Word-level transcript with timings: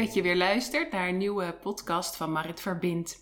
dat 0.00 0.14
je 0.14 0.22
weer 0.22 0.36
luistert 0.36 0.92
naar 0.92 1.08
een 1.08 1.16
nieuwe 1.16 1.54
podcast 1.62 2.16
van 2.16 2.32
Marit 2.32 2.60
Verbind. 2.60 3.18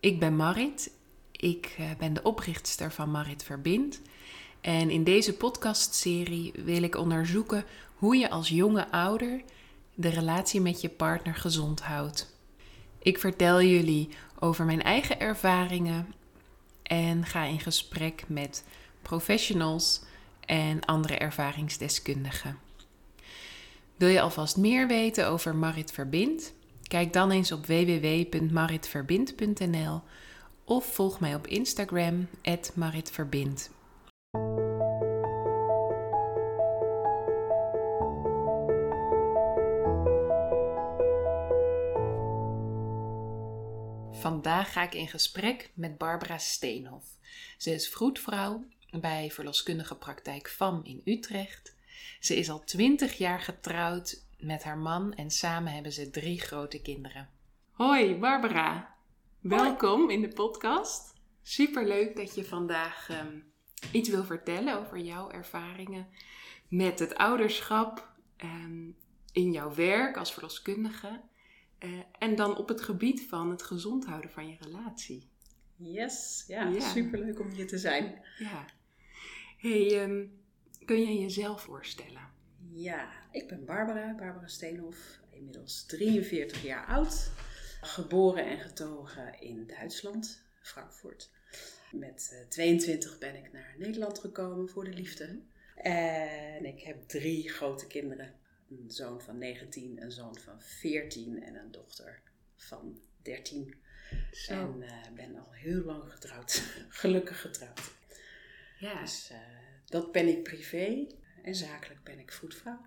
Ik 0.00 0.18
ben 0.18 0.36
Marit. 0.36 0.90
Ik 1.32 1.74
eh, 1.78 1.90
ben 1.98 2.12
de 2.12 2.22
oprichtster 2.22 2.92
van 2.92 3.10
Marit 3.10 3.42
Verbind. 3.42 4.00
En 4.60 4.90
in 4.90 5.04
deze 5.04 5.36
podcastserie 5.36 6.52
wil 6.56 6.82
ik 6.82 6.96
onderzoeken 6.96 7.64
hoe 7.96 8.16
je 8.16 8.30
als 8.30 8.48
jonge 8.48 8.90
ouder 8.90 9.42
de 9.94 10.08
relatie 10.08 10.60
met 10.60 10.80
je 10.80 10.88
partner 10.88 11.34
gezond 11.34 11.80
houdt. 11.80 12.36
Ik 12.98 13.18
vertel 13.18 13.62
jullie 13.62 14.08
over 14.38 14.64
mijn 14.64 14.82
eigen 14.82 15.20
ervaringen 15.20 16.14
en 16.82 17.24
ga 17.24 17.42
in 17.42 17.60
gesprek 17.60 18.24
met 18.28 18.64
professionals 19.02 20.02
en 20.40 20.84
andere 20.84 21.16
ervaringsdeskundigen. 21.16 22.65
Wil 23.96 24.08
je 24.08 24.20
alvast 24.20 24.56
meer 24.56 24.86
weten 24.86 25.28
over 25.28 25.54
Marit 25.54 25.92
Verbind? 25.92 26.54
Kijk 26.82 27.12
dan 27.12 27.30
eens 27.30 27.52
op 27.52 27.66
www.maritverbind.nl 27.66 30.02
of 30.64 30.94
volg 30.94 31.20
mij 31.20 31.34
op 31.34 31.46
Instagram 31.46 32.28
@maritverbind. 32.74 33.70
Vandaag 44.12 44.72
ga 44.72 44.82
ik 44.82 44.94
in 44.94 45.08
gesprek 45.08 45.70
met 45.74 45.98
Barbara 45.98 46.38
Steenhof. 46.38 47.04
Ze 47.58 47.70
is 47.70 47.88
vroedvrouw 47.88 48.64
bij 48.90 49.30
verloskundige 49.30 49.96
praktijk 49.96 50.48
FAM 50.48 50.80
in 50.84 51.00
Utrecht 51.04 51.75
ze 52.20 52.36
is 52.36 52.50
al 52.50 52.64
twintig 52.64 53.18
jaar 53.18 53.40
getrouwd 53.40 54.24
met 54.38 54.62
haar 54.62 54.78
man 54.78 55.14
en 55.14 55.30
samen 55.30 55.72
hebben 55.72 55.92
ze 55.92 56.10
drie 56.10 56.40
grote 56.40 56.82
kinderen. 56.82 57.28
Hoi 57.70 58.14
Barbara, 58.14 58.94
welkom 59.40 60.10
in 60.10 60.20
de 60.20 60.28
podcast. 60.28 61.14
Super 61.42 61.86
leuk 61.86 62.16
dat 62.16 62.34
je 62.34 62.44
vandaag 62.44 63.08
ehm, 63.10 63.38
iets 63.92 64.08
wil 64.08 64.24
vertellen 64.24 64.78
over 64.78 64.98
jouw 64.98 65.30
ervaringen 65.30 66.06
met 66.68 66.98
het 66.98 67.14
ouderschap 67.14 68.08
um, 68.44 68.96
in 69.32 69.52
jouw 69.52 69.74
werk 69.74 70.16
als 70.16 70.32
verloskundige. 70.32 71.20
Uh, 71.78 71.90
en 72.18 72.36
dan 72.36 72.56
op 72.56 72.68
het 72.68 72.80
gebied 72.80 73.26
van 73.28 73.50
het 73.50 73.62
gezond 73.62 74.06
houden 74.06 74.30
van 74.30 74.48
je 74.48 74.56
relatie. 74.60 75.28
Yes, 75.76 76.44
ja, 76.46 76.68
ja. 76.68 76.80
super 76.80 77.18
leuk 77.18 77.40
om 77.40 77.50
hier 77.50 77.66
te 77.66 77.78
zijn. 77.78 78.22
Ja. 78.38 78.64
Hey, 79.56 80.02
um, 80.02 80.44
Kun 80.86 81.00
je 81.00 81.18
jezelf 81.18 81.62
voorstellen? 81.62 82.30
Ja, 82.72 83.12
ik 83.32 83.48
ben 83.48 83.64
Barbara, 83.64 84.14
Barbara 84.14 84.46
Steenhof, 84.46 85.20
inmiddels 85.30 85.86
43 85.86 86.62
jaar 86.62 86.86
oud. 86.86 87.30
Geboren 87.80 88.46
en 88.46 88.60
getogen 88.60 89.40
in 89.40 89.66
Duitsland, 89.66 90.42
Frankfurt. 90.60 91.30
Met 91.92 92.46
22 92.48 93.12
eh, 93.12 93.18
ben 93.18 93.34
ik 93.36 93.52
naar 93.52 93.74
Nederland 93.78 94.18
gekomen 94.18 94.68
voor 94.68 94.84
de 94.84 94.92
liefde. 94.92 95.40
En 95.76 96.64
ik 96.64 96.80
heb 96.80 97.02
drie 97.08 97.48
grote 97.48 97.86
kinderen. 97.86 98.34
Een 98.70 98.90
zoon 98.90 99.20
van 99.20 99.38
19, 99.38 100.02
een 100.02 100.12
zoon 100.12 100.38
van 100.38 100.60
14 100.60 101.42
en 101.42 101.54
een 101.54 101.70
dochter 101.70 102.22
van 102.56 103.00
13. 103.22 103.74
Zo. 104.32 104.52
En 104.52 104.82
uh, 104.82 105.14
ben 105.14 105.36
al 105.36 105.52
heel 105.52 105.82
lang 105.84 106.12
getrouwd. 106.12 106.62
Gelukkig 106.88 107.40
getrouwd. 107.40 107.94
Ja. 108.78 109.00
Dus 109.00 109.30
uh, 109.32 109.38
dat 109.86 110.12
ben 110.12 110.28
ik 110.28 110.42
privé 110.42 111.06
en 111.42 111.54
zakelijk 111.54 112.04
ben 112.04 112.18
ik 112.18 112.32
voetvrouw. 112.32 112.80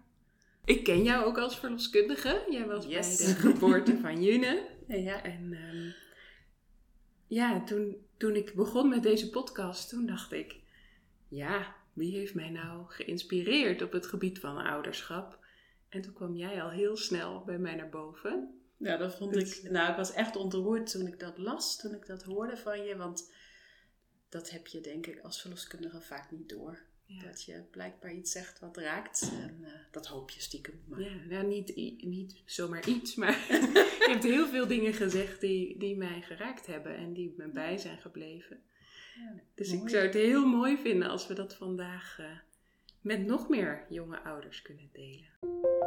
Ik 0.66 0.84
ken 0.84 1.04
jou 1.04 1.26
ook 1.26 1.38
als 1.38 1.60
verloskundige. 1.60 2.46
Jij 2.50 2.66
was 2.66 2.88
bij 2.88 3.02
de 3.02 3.36
geboorte 3.36 3.98
van 3.98 4.24
June. 4.24 4.68
Ja. 4.88 5.24
En 5.24 5.54
um, 5.54 5.94
ja, 7.28 7.64
toen, 7.64 8.08
toen 8.18 8.36
ik 8.36 8.54
begon 8.54 8.90
met 8.90 9.04
deze 9.04 9.30
podcast, 9.30 9.90
toen 9.90 10.06
dacht 10.06 10.32
ik... 10.32 10.60
Ja, 11.28 11.76
wie 11.94 12.18
heeft 12.18 12.34
mij 12.34 12.50
nou 12.50 12.86
geïnspireerd 12.88 13.82
op 13.82 13.92
het 13.92 14.06
gebied 14.06 14.40
van 14.40 14.58
ouderschap? 14.58 15.40
En 15.90 16.02
toen 16.02 16.14
kwam 16.14 16.36
jij 16.36 16.64
al 16.64 16.70
heel 16.70 16.98
snel 16.98 17.44
bij 17.44 17.58
mij 17.58 17.76
naar 17.76 17.90
boven. 17.90 18.62
Ja, 18.78 18.98
dat 18.98 19.16
vond 19.16 19.36
ik... 19.36 19.72
Nou, 19.72 19.90
ik 19.90 19.96
was 19.96 20.14
echt 20.14 20.36
ontroerd 20.36 20.92
toen 20.92 21.08
ik 21.08 21.20
dat 21.20 21.38
las, 21.38 21.78
toen 21.78 21.94
ik 21.94 22.06
dat 22.06 22.24
hoorde 22.24 22.58
van 22.58 22.84
je. 22.84 22.96
Want 22.96 23.32
dat 24.30 24.50
heb 24.50 24.68
je 24.68 24.82
denk 24.82 25.08
ik 25.08 25.20
als 25.20 25.42
verloskundige 25.42 26.02
vaak 26.02 26.32
niet 26.32 26.50
door. 26.50 26.80
Dat 27.24 27.44
je 27.44 27.62
blijkbaar 27.72 28.14
iets 28.14 28.32
zegt 28.32 28.60
wat 28.60 28.78
raakt. 28.78 29.32
En 29.42 29.58
uh, 29.62 29.68
dat 29.92 30.08
hoop 30.08 30.30
je 30.30 30.42
stiekem. 30.42 30.82
Maar. 30.86 31.02
Ja, 31.02 31.12
nou, 31.30 31.48
niet, 31.48 31.76
niet 32.04 32.42
zomaar 32.46 32.88
iets, 32.88 33.16
maar 33.16 33.32
je 34.06 34.08
hebt 34.10 34.24
heel 34.24 34.48
veel 34.48 34.68
dingen 34.68 34.94
gezegd 34.94 35.42
die, 35.42 35.78
die 35.78 35.98
mij 35.98 36.22
geraakt 36.22 36.66
hebben 36.66 36.96
en 36.98 37.14
die 37.14 37.34
me 37.38 37.48
bij 37.48 37.78
zijn 37.78 37.98
gebleven. 37.98 38.62
Ja, 39.16 39.42
dus 39.56 39.72
ik 39.72 39.90
zou 39.90 40.04
het 40.04 40.14
heel 40.14 40.46
mooi 40.46 40.78
vinden 40.78 41.10
als 41.10 41.28
we 41.28 41.34
dat 41.34 41.56
vandaag 41.56 42.18
uh, 42.20 42.26
met 43.02 43.26
nog 43.26 43.50
meer 43.50 43.86
jonge 43.90 44.20
ouders 44.20 44.62
kunnen 44.62 44.90
delen. 44.94 45.79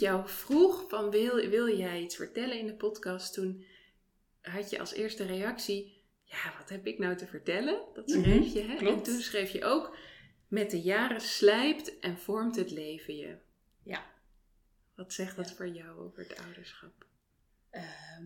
Jou 0.00 0.28
vroeg 0.28 0.84
van 0.88 1.10
wil, 1.10 1.48
wil 1.48 1.76
jij 1.76 2.00
iets 2.00 2.16
vertellen 2.16 2.58
in 2.58 2.66
de 2.66 2.74
podcast, 2.74 3.34
toen 3.34 3.64
had 4.40 4.70
je 4.70 4.78
als 4.78 4.92
eerste 4.92 5.24
reactie, 5.24 6.02
ja, 6.24 6.54
wat 6.58 6.68
heb 6.68 6.86
ik 6.86 6.98
nou 6.98 7.16
te 7.16 7.26
vertellen? 7.26 7.82
Dat 7.94 8.06
mhm, 8.06 8.20
schreef 8.20 8.52
je, 8.52 8.62
hè? 8.62 8.76
En 8.76 9.02
toen 9.02 9.20
schreef 9.20 9.50
je 9.50 9.64
ook, 9.64 9.96
met 10.48 10.70
de 10.70 10.80
jaren 10.80 11.20
slijpt 11.20 11.98
en 11.98 12.18
vormt 12.18 12.56
het 12.56 12.70
leven 12.70 13.16
je. 13.16 13.36
Ja. 13.82 14.06
Wat 14.94 15.12
zegt 15.12 15.36
dat 15.36 15.52
voor 15.52 15.68
jou 15.68 15.98
over 15.98 16.18
het 16.18 16.38
ouderschap? 16.44 17.06
Ehm, 17.70 18.24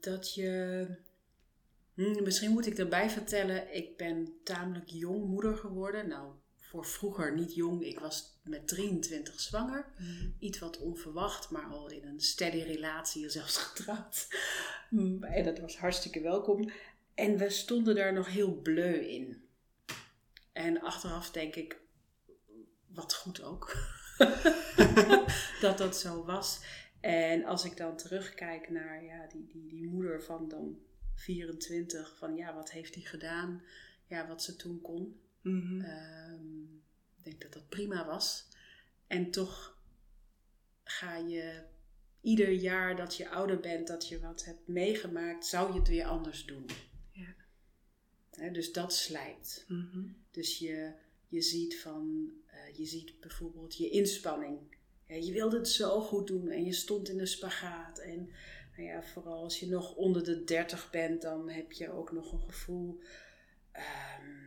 dat 0.00 0.34
je. 0.34 0.86
Hm, 1.94 2.22
misschien 2.22 2.50
moet 2.50 2.66
ik 2.66 2.78
erbij 2.78 3.10
vertellen, 3.10 3.74
ik 3.74 3.96
ben 3.96 4.38
tamelijk 4.42 4.88
jong 4.88 5.24
moeder 5.24 5.56
geworden. 5.56 6.08
Nou, 6.08 6.32
voor 6.74 6.86
vroeger 6.86 7.34
niet 7.34 7.54
jong. 7.54 7.84
Ik 7.84 7.98
was 7.98 8.38
met 8.42 8.68
23 8.68 9.40
zwanger. 9.40 9.86
Mm. 9.98 10.34
Iets 10.38 10.58
wat 10.58 10.78
onverwacht, 10.78 11.50
maar 11.50 11.64
al 11.64 11.90
in 11.90 12.04
een 12.04 12.20
steady 12.20 12.62
relatie, 12.62 13.28
zelfs 13.30 13.56
getrouwd. 13.66 14.28
Mm, 14.90 15.22
en 15.22 15.44
dat 15.44 15.58
was 15.58 15.76
hartstikke 15.76 16.20
welkom. 16.20 16.70
En 17.14 17.36
we 17.36 17.50
stonden 17.50 17.94
daar 17.94 18.12
nog 18.12 18.28
heel 18.28 18.54
bleu 18.54 18.94
in. 18.94 19.48
En 20.52 20.80
achteraf 20.80 21.30
denk 21.30 21.54
ik, 21.54 21.80
wat 22.86 23.14
goed 23.14 23.42
ook. 23.42 23.76
dat 25.60 25.78
dat 25.78 25.96
zo 25.96 26.24
was. 26.24 26.60
En 27.00 27.44
als 27.44 27.64
ik 27.64 27.76
dan 27.76 27.96
terugkijk 27.96 28.70
naar 28.70 29.04
ja, 29.04 29.26
die, 29.26 29.46
die, 29.46 29.68
die 29.68 29.86
moeder 29.86 30.22
van 30.22 30.48
dan 30.48 30.78
24, 31.14 32.16
van 32.18 32.36
ja, 32.36 32.54
wat 32.54 32.70
heeft 32.70 32.94
hij 32.94 33.04
gedaan? 33.04 33.62
Ja, 34.06 34.26
wat 34.26 34.42
ze 34.42 34.56
toen 34.56 34.80
kon. 34.80 35.22
Mhm. 35.44 35.80
Ehm, 35.80 36.62
ik 37.16 37.24
denk 37.24 37.42
dat 37.42 37.52
dat 37.52 37.68
prima 37.68 38.06
was. 38.06 38.48
En 39.06 39.30
toch 39.30 39.78
ga 40.84 41.16
je 41.16 41.62
ieder 42.20 42.50
jaar 42.50 42.96
dat 42.96 43.16
je 43.16 43.28
ouder 43.28 43.60
bent, 43.60 43.86
dat 43.86 44.08
je 44.08 44.20
wat 44.20 44.44
hebt 44.44 44.68
meegemaakt, 44.68 45.46
zou 45.46 45.72
je 45.72 45.78
het 45.78 45.88
weer 45.88 46.04
anders 46.04 46.44
doen. 46.44 46.66
Ja. 47.10 48.48
dus 48.48 48.72
dat 48.72 48.94
slijpt. 48.94 49.64
Mhm. 49.68 50.06
Dus 50.30 50.58
je, 50.58 50.92
je 51.28 51.40
ziet 51.40 51.80
van, 51.80 52.32
uh, 52.46 52.76
je 52.76 52.84
ziet 52.84 53.20
bijvoorbeeld 53.20 53.76
je 53.76 53.90
inspanning. 53.90 54.58
Ja, 55.06 55.14
je 55.14 55.32
wilde 55.32 55.56
het 55.56 55.68
zo 55.68 56.00
goed 56.00 56.26
doen 56.26 56.48
en 56.48 56.64
je 56.64 56.72
stond 56.72 57.08
in 57.08 57.16
de 57.16 57.26
spagaat. 57.26 57.98
En 57.98 58.30
nou 58.76 58.88
ja, 58.88 59.02
vooral 59.02 59.42
als 59.42 59.60
je 59.60 59.68
nog 59.68 59.94
onder 59.94 60.24
de 60.24 60.44
30 60.44 60.90
bent, 60.90 61.22
dan 61.22 61.48
heb 61.48 61.72
je 61.72 61.90
ook 61.90 62.12
nog 62.12 62.32
een 62.32 62.42
gevoel. 62.42 63.00
Um, 63.72 64.43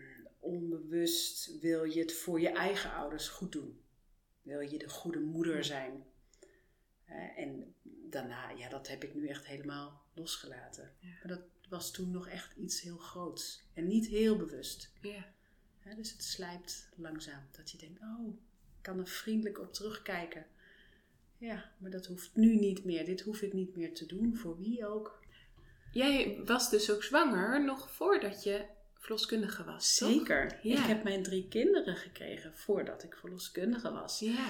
onbewust 0.48 1.60
wil 1.60 1.84
je 1.84 2.00
het 2.00 2.14
voor 2.14 2.40
je 2.40 2.50
eigen 2.50 2.94
ouders 2.94 3.28
goed 3.28 3.52
doen. 3.52 3.82
Wil 4.42 4.60
je 4.60 4.78
de 4.78 4.90
goede 4.90 5.20
moeder 5.20 5.64
zijn. 5.64 6.06
En 7.36 7.76
daarna, 7.84 8.50
ja, 8.50 8.70
dat 8.70 8.88
heb 8.88 9.04
ik 9.04 9.16
nu 9.16 9.28
echt 9.28 9.46
helemaal 9.46 10.02
losgelaten. 10.14 10.92
Maar 11.02 11.28
dat 11.28 11.42
was 11.70 11.92
toen 11.92 12.12
nog 12.12 12.28
echt 12.28 12.56
iets 12.56 12.82
heel 12.82 12.98
groots. 12.98 13.64
En 13.74 13.88
niet 13.88 14.08
heel 14.08 14.38
bewust. 14.38 14.92
Ja. 15.02 15.36
Dus 15.96 16.12
het 16.12 16.24
slijpt 16.24 16.90
langzaam. 16.96 17.44
Dat 17.52 17.72
je 17.72 17.78
denkt, 17.78 18.00
oh, 18.02 18.28
ik 18.78 18.82
kan 18.82 19.00
er 19.00 19.08
vriendelijk 19.08 19.60
op 19.60 19.74
terugkijken. 19.74 20.46
Ja, 21.38 21.72
maar 21.78 21.92
dat 21.92 22.06
hoeft 22.06 22.36
nu 22.36 22.56
niet 22.56 22.84
meer. 22.84 23.06
Dit 23.06 23.22
hoef 23.22 23.42
ik 23.42 23.54
niet 23.54 23.76
meer 23.76 23.94
te 23.94 24.06
doen, 24.06 24.36
voor 24.36 24.58
wie 24.58 24.88
ook. 24.88 25.20
Jij 25.92 26.42
was 26.46 26.70
dus 26.70 26.92
ook 26.92 27.04
zwanger 27.04 27.66
nog 27.66 27.92
voordat 27.92 28.44
je 28.44 28.66
verloskundige 29.08 29.64
was. 29.64 29.96
Zeker. 29.96 30.60
Ik 30.64 30.78
heb 30.78 31.04
mijn 31.04 31.24
drie 31.24 31.48
kinderen 31.48 31.96
gekregen 31.96 32.58
voordat 32.58 33.04
ik 33.04 33.16
verloskundige 33.16 33.92
was. 33.92 34.20
Ja. 34.20 34.48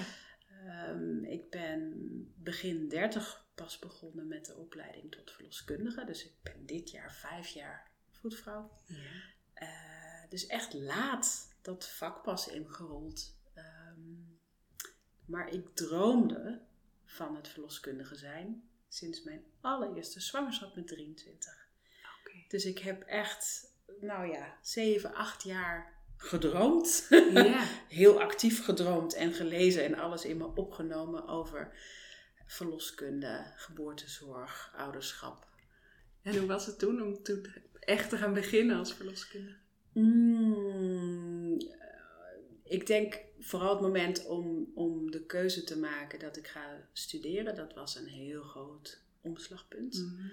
Um, 0.88 1.24
ik 1.24 1.50
ben 1.50 1.92
begin 2.36 2.88
30 2.88 3.46
pas 3.54 3.78
begonnen 3.78 4.28
met 4.28 4.46
de 4.46 4.56
opleiding 4.56 5.10
tot 5.10 5.30
verloskundige. 5.30 6.04
Dus 6.04 6.24
ik 6.24 6.32
ben 6.42 6.66
dit 6.66 6.90
jaar 6.90 7.12
vijf 7.14 7.48
jaar 7.48 7.90
voetvrouw. 8.10 8.70
Ja. 8.86 8.96
Uh, 9.54 10.30
dus 10.30 10.46
echt 10.46 10.72
laat 10.72 11.56
dat 11.62 11.88
vak 11.88 12.22
pas 12.22 12.48
ingerold. 12.48 13.36
Ehm, 13.54 14.00
maar 15.24 15.52
ik 15.52 15.74
droomde 15.74 16.60
van 17.04 17.36
het 17.36 17.48
verloskundige 17.48 18.14
zijn 18.14 18.68
sinds 18.88 19.22
mijn 19.22 19.44
allereerste 19.60 20.20
zwangerschap 20.20 20.74
met 20.74 20.86
23. 20.86 21.68
Dus 22.48 22.64
ik 22.64 22.78
heb 22.78 23.02
echt, 23.02 23.67
nou 24.00 24.32
ja, 24.32 24.58
7, 24.62 25.14
8 25.14 25.42
jaar 25.42 25.96
gedroomd. 26.16 27.06
Ja. 27.32 27.64
Heel 27.88 28.20
actief 28.20 28.64
gedroomd 28.64 29.14
en 29.14 29.32
gelezen 29.32 29.84
en 29.84 29.94
alles 29.94 30.24
in 30.24 30.36
me 30.36 30.54
opgenomen 30.54 31.28
over 31.28 31.72
verloskunde, 32.46 33.52
geboortezorg, 33.56 34.72
ouderschap. 34.76 35.46
En 36.22 36.36
hoe 36.36 36.46
was 36.46 36.66
het 36.66 36.78
toen 36.78 37.02
om 37.02 37.22
toen 37.22 37.46
echt 37.80 38.10
te 38.10 38.16
gaan 38.16 38.34
beginnen 38.34 38.76
als 38.76 38.94
verloskundige? 38.94 39.58
Mm, 39.92 41.58
ik 42.64 42.86
denk 42.86 43.20
vooral 43.38 43.72
het 43.72 43.80
moment 43.80 44.26
om, 44.26 44.72
om 44.74 45.10
de 45.10 45.26
keuze 45.26 45.64
te 45.64 45.78
maken 45.78 46.18
dat 46.18 46.36
ik 46.36 46.46
ga 46.46 46.88
studeren, 46.92 47.54
dat 47.54 47.74
was 47.74 47.96
een 47.96 48.06
heel 48.06 48.42
groot 48.42 49.02
omslagpunt. 49.20 49.94
Mhm. 49.94 50.28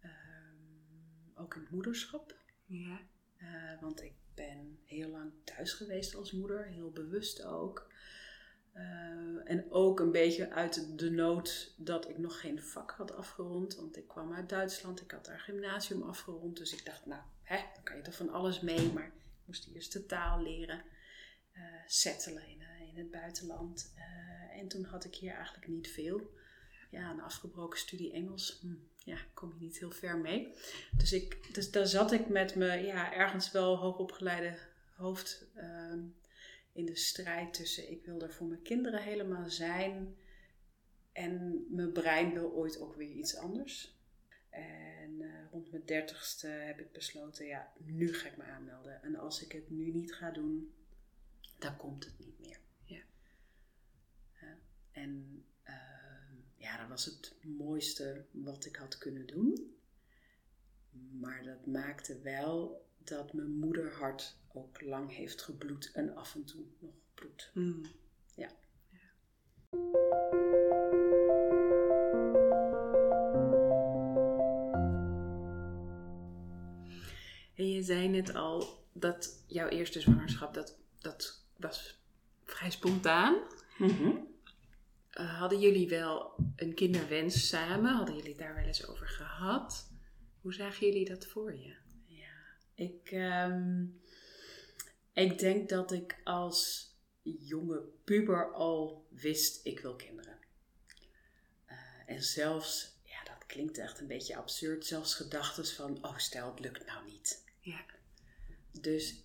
Ehm, 0.00 1.42
ook 1.42 1.54
in 1.54 1.60
het 1.60 1.70
moederschap. 1.70 2.40
Ja. 2.72 3.00
Uh, 3.38 3.80
want 3.80 4.02
ik 4.02 4.12
ben 4.34 4.78
heel 4.84 5.08
lang 5.08 5.32
thuis 5.44 5.72
geweest 5.72 6.14
als 6.14 6.32
moeder, 6.32 6.66
heel 6.66 6.90
bewust 6.90 7.42
ook. 7.42 7.90
Uh, 8.74 9.50
en 9.50 9.70
ook 9.70 10.00
een 10.00 10.12
beetje 10.12 10.50
uit 10.50 10.98
de 10.98 11.10
nood 11.10 11.74
dat 11.76 12.08
ik 12.08 12.18
nog 12.18 12.40
geen 12.40 12.62
vak 12.62 12.90
had 12.90 13.14
afgerond. 13.14 13.74
Want 13.74 13.96
ik 13.96 14.08
kwam 14.08 14.34
uit 14.34 14.48
Duitsland, 14.48 15.00
ik 15.00 15.10
had 15.10 15.24
daar 15.24 15.40
gymnasium 15.40 16.02
afgerond. 16.02 16.56
Dus 16.56 16.72
ik 16.72 16.84
dacht, 16.84 17.06
nou, 17.06 17.22
hè, 17.42 17.56
dan 17.74 17.82
kan 17.82 17.96
je 17.96 18.02
er 18.02 18.12
van 18.12 18.30
alles 18.30 18.60
mee. 18.60 18.92
Maar 18.92 19.06
ik 19.06 19.12
moest 19.44 19.68
eerst 19.74 19.92
de 19.92 20.06
taal 20.06 20.42
leren, 20.42 20.82
uh, 21.52 21.62
settelen 21.86 22.46
in, 22.46 22.60
het 22.94 23.10
buitenland. 23.10 23.94
en 24.50 24.68
toen 24.68 24.84
had 24.84 25.04
ik 25.04 25.14
hier 25.14 25.34
eigenlijk 25.34 25.68
niet 25.68 25.88
veel. 25.88 26.30
Ja, 26.92 27.10
een 27.10 27.20
afgebroken 27.20 27.78
studie 27.78 28.12
Engels. 28.12 28.58
Hm, 28.60 28.74
ja, 28.96 29.16
kom 29.34 29.52
je 29.52 29.60
niet 29.60 29.78
heel 29.78 29.90
ver 29.90 30.18
mee. 30.18 30.54
Dus, 30.96 31.12
ik, 31.12 31.54
dus 31.54 31.70
daar 31.70 31.86
zat 31.86 32.12
ik 32.12 32.28
met 32.28 32.54
me 32.54 32.66
ja, 32.66 33.14
ergens 33.14 33.50
wel 33.50 33.76
hoogopgeleide 33.76 34.58
hoofd 34.94 35.46
ehm, 35.54 36.00
in 36.72 36.86
de 36.86 36.96
strijd 36.96 37.54
tussen 37.54 37.90
ik 37.90 38.04
wil 38.04 38.22
er 38.22 38.32
voor 38.32 38.46
mijn 38.46 38.62
kinderen 38.62 39.02
helemaal 39.02 39.50
zijn 39.50 40.16
en 41.12 41.64
mijn 41.68 41.92
brein 41.92 42.32
wil 42.32 42.52
ooit 42.52 42.80
ook 42.80 42.94
weer 42.94 43.10
iets 43.10 43.36
anders. 43.36 44.00
En 44.50 45.20
uh, 45.20 45.50
rond 45.50 45.70
mijn 45.70 45.86
dertigste 45.86 46.46
heb 46.46 46.80
ik 46.80 46.92
besloten, 46.92 47.46
ja, 47.46 47.72
nu 47.78 48.14
ga 48.14 48.28
ik 48.28 48.36
me 48.36 48.42
aanmelden. 48.44 49.02
En 49.02 49.16
als 49.16 49.42
ik 49.44 49.52
het 49.52 49.70
nu 49.70 49.90
niet 49.90 50.14
ga 50.14 50.30
doen, 50.30 50.74
dan 51.58 51.76
komt 51.76 52.04
het 52.04 52.18
niet 52.18 52.38
meer. 52.38 52.60
Ja. 52.84 53.02
en 54.92 55.44
ja, 56.72 56.78
dat 56.78 56.88
was 56.88 57.04
het 57.04 57.34
mooiste 57.42 58.24
wat 58.30 58.64
ik 58.64 58.76
had 58.76 58.98
kunnen 58.98 59.26
doen. 59.26 59.76
Maar 61.20 61.42
dat 61.44 61.66
maakte 61.66 62.20
wel 62.20 62.86
dat 62.98 63.32
mijn 63.32 63.58
moederhart 63.58 64.36
ook 64.52 64.80
lang 64.80 65.14
heeft 65.14 65.42
gebloed 65.42 65.90
en 65.94 66.14
af 66.14 66.34
en 66.34 66.44
toe 66.44 66.64
nog 66.78 66.94
bloedt. 67.14 67.50
Mm. 67.54 67.82
Ja. 68.34 68.50
ja. 68.88 69.10
En 77.54 77.70
je 77.70 77.82
zei 77.82 78.08
net 78.08 78.34
al 78.34 78.84
dat 78.92 79.44
jouw 79.46 79.68
eerste 79.68 80.00
zwangerschap, 80.00 80.54
dat, 80.54 80.78
dat 80.98 81.44
was 81.56 82.00
vrij 82.44 82.70
spontaan. 82.70 83.38
Mm 83.78 84.31
uh, 85.20 85.38
hadden 85.38 85.60
jullie 85.60 85.88
wel 85.88 86.34
een 86.56 86.74
kinderwens 86.74 87.48
samen? 87.48 87.92
Hadden 87.94 88.16
jullie 88.16 88.36
daar 88.36 88.54
wel 88.54 88.64
eens 88.64 88.86
over 88.86 89.08
gehad? 89.08 89.90
Hoe 90.40 90.54
zagen 90.54 90.86
jullie 90.86 91.08
dat 91.08 91.26
voor 91.26 91.54
je? 91.56 91.74
Ja, 92.06 92.34
ik, 92.74 93.10
um, 93.12 94.00
ik 95.12 95.38
denk 95.38 95.68
dat 95.68 95.92
ik 95.92 96.20
als 96.24 96.90
jonge 97.22 97.82
puber 98.04 98.52
al 98.52 99.06
wist, 99.10 99.66
ik 99.66 99.80
wil 99.80 99.96
kinderen. 99.96 100.38
Uh, 101.70 101.76
en 102.06 102.22
zelfs, 102.22 103.00
ja, 103.04 103.24
dat 103.24 103.46
klinkt 103.46 103.78
echt 103.78 104.00
een 104.00 104.06
beetje 104.06 104.36
absurd, 104.36 104.86
zelfs 104.86 105.14
gedachten 105.14 105.66
van, 105.66 106.04
oh 106.04 106.18
stel 106.18 106.50
het 106.50 106.60
lukt 106.60 106.86
nou 106.86 107.04
niet. 107.04 107.44
Ja. 107.60 107.84
Dus 108.80 109.24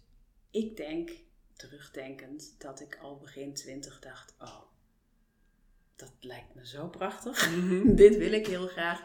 ik 0.51 0.77
denk, 0.77 1.11
terugdenkend, 1.53 2.55
dat 2.57 2.79
ik 2.79 2.97
al 3.01 3.17
begin 3.17 3.53
twintig 3.53 3.99
dacht, 3.99 4.35
oh, 4.39 4.61
dat 5.97 6.13
lijkt 6.19 6.55
me 6.55 6.67
zo 6.67 6.87
prachtig. 6.87 7.55
Mhm. 7.55 7.95
Dit 7.95 8.17
wil 8.17 8.31
ik 8.31 8.47
heel 8.47 8.67
graag. 8.67 9.01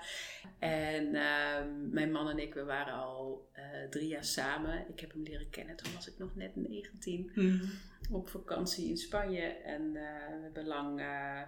En 0.59 1.15
ehm, 1.15 1.91
mijn 1.91 2.13
man 2.13 2.29
en 2.29 2.39
ik, 2.39 2.55
we 2.55 2.65
waren 2.65 2.95
al 2.95 3.49
uh, 3.57 3.89
drie 3.91 4.09
jaar 4.09 4.25
samen. 4.25 4.89
Ik 4.89 5.01
heb 5.01 5.13
hem 5.13 5.23
leren 5.23 5.51
kennen, 5.51 5.77
toen 5.77 5.93
was 5.95 6.09
ik 6.09 6.19
nog 6.19 6.35
net 6.35 6.57
19. 6.57 7.31
Mhm. 7.35 7.65
Op 8.11 8.29
vakantie 8.29 8.89
in 8.89 8.97
Spanje. 8.97 9.43
En 9.47 9.83
uh, 9.83 9.93
we 10.27 10.41
hebben 10.43 10.67
lang 10.67 11.01
uh, 11.01 11.43